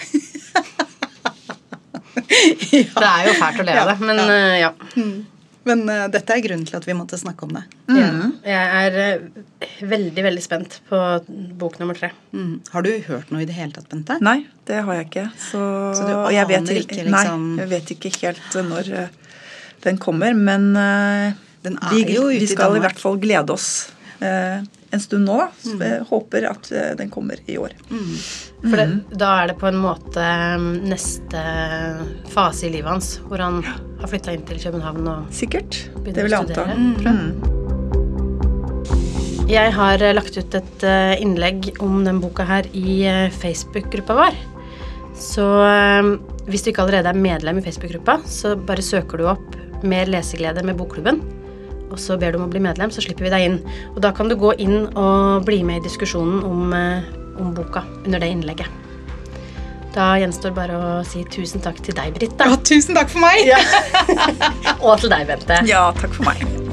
Det 2.14 3.07
er 3.07 3.27
jo 3.29 3.33
fælt 3.38 3.61
å 3.62 3.64
le 3.66 3.74
av 3.81 3.88
det, 3.90 3.94
men 4.07 4.20
eh, 4.24 4.59
ja. 4.62 4.70
Men 5.64 5.81
uh, 5.88 6.05
dette 6.12 6.35
er 6.35 6.42
grunnen 6.44 6.66
til 6.68 6.77
at 6.77 6.85
vi 6.87 6.92
måtte 6.96 7.16
snakke 7.18 7.46
om 7.46 7.55
det. 7.57 7.62
ja. 7.96 8.09
Jeg 8.44 8.66
er 8.85 8.98
uh, 9.00 9.68
veldig, 9.88 10.24
veldig 10.27 10.42
spent 10.44 10.77
på 10.90 10.98
bok 11.59 11.79
nummer 11.81 11.96
tre. 11.96 12.11
Mm. 12.37 12.59
Har 12.74 12.85
du 12.85 12.90
hørt 13.09 13.33
noe 13.33 13.42
i 13.42 13.48
det 13.48 13.57
hele 13.57 13.72
tatt, 13.72 13.88
Bente? 13.90 14.18
Nei, 14.24 14.42
det 14.68 14.83
har 14.85 14.98
jeg 15.00 15.09
ikke. 15.09 15.27
Så, 15.40 15.62
Så 15.96 16.05
du 16.05 16.12
jeg 16.37 16.50
vet 16.53 16.61
aner 16.61 16.81
ikke, 16.83 17.00
liksom- 17.09 17.46
Nei, 17.55 17.62
jeg 17.62 17.70
vet 17.72 17.94
ikke 17.96 18.12
helt 18.20 18.59
når 18.68 18.92
uh, 18.92 19.40
den 19.88 19.98
kommer, 20.00 20.37
men 20.37 20.70
Den 21.64 21.79
er 21.81 21.90
vi, 21.94 22.05
jo 22.14 22.27
ute 22.29 22.40
vi 22.44 22.46
skal 22.50 22.77
i 22.77 22.81
hvert 22.85 22.98
fall 23.00 23.16
glede 23.22 23.50
oss 23.55 23.68
eh, 24.20 24.61
en 24.94 25.00
stund 25.03 25.24
nå. 25.27 25.38
Så 25.64 25.72
Mm. 25.74 25.81
jeg 25.83 26.03
håper 26.11 26.44
at 26.50 26.68
eh, 26.72 26.90
den 27.00 27.09
kommer 27.11 27.37
i 27.50 27.57
år. 27.59 27.72
For 28.64 28.77
det, 28.79 28.87
da 29.18 29.31
er 29.42 29.46
det 29.50 29.57
på 29.61 29.66
en 29.68 29.81
måte 29.81 30.22
mm, 30.61 30.85
neste 30.88 31.40
fase 32.33 32.66
i 32.68 32.70
livet 32.77 32.90
hans, 32.92 33.09
hvor 33.29 33.38
han 33.42 33.62
har 33.64 34.09
flytta 34.12 34.33
inn 34.37 34.44
til 34.48 34.61
København 34.62 35.09
og 35.09 35.27
Sikkert. 35.35 35.81
Det 36.05 36.14
vil 36.22 36.31
jeg 36.31 36.40
anta. 36.40 36.53
studere, 36.53 36.77
tror 37.00 37.09
jeg. 37.11 37.16
Mm. 37.18 37.31
Jeg 39.50 39.72
har 39.77 40.00
eh, 40.03 40.14
lagt 40.16 40.37
ut 40.40 40.55
et 40.61 40.85
innlegg 41.20 41.72
om 41.85 42.05
den 42.07 42.20
boka 42.22 42.44
her 42.48 42.64
i 42.72 43.05
Facebook-gruppa 43.40 44.14
vår. 44.20 44.35
Så 45.14 45.44
hvis 46.48 46.64
du 46.64 46.70
ikke 46.72 46.83
allerede 46.83 47.09
er 47.12 47.18
medlem 47.18 47.59
i 47.61 47.62
Facebook-gruppa, 47.64 48.16
så 48.27 48.57
bare 48.59 48.83
søker 48.83 49.18
du 49.20 49.29
opp 49.31 49.57
'Mer 49.85 50.07
leseglede 50.11 50.62
med 50.64 50.77
Bokklubben'. 50.81 51.20
Og 51.92 51.99
så 52.01 52.16
ber 52.18 52.33
du 52.33 52.40
om 52.40 52.47
å 52.49 52.53
bli 52.53 52.62
medlem, 52.64 52.90
så 52.90 53.05
slipper 53.05 53.29
vi 53.29 53.35
deg 53.35 53.49
inn. 53.49 53.59
Og 53.94 54.01
da 54.05 54.12
kan 54.14 54.31
du 54.31 54.37
gå 54.38 54.55
inn 54.62 54.88
og 54.94 55.44
bli 55.47 55.62
med 55.66 55.83
i 55.83 55.87
diskusjonen 55.88 56.42
om, 56.47 56.73
eh, 56.73 57.05
om 57.40 57.53
boka 57.55 57.85
under 58.05 58.18
det 58.23 58.33
innlegget. 58.33 58.81
Da 59.94 60.16
gjenstår 60.18 60.55
bare 60.57 60.75
å 60.75 60.90
si 61.07 61.23
tusen 61.31 61.62
takk 61.62 61.79
til 61.87 61.94
deg, 61.94 62.16
Britt. 62.16 62.35
Ja, 62.40 62.57
tusen 62.57 62.99
takk 62.99 63.12
for 63.12 63.23
meg! 63.23 63.47
Og 64.87 64.99
til 64.99 65.12
deg, 65.12 65.29
Bente. 65.31 65.62
Ja, 65.70 65.87
takk 66.01 66.16
for 66.16 66.33
meg. 66.33 66.63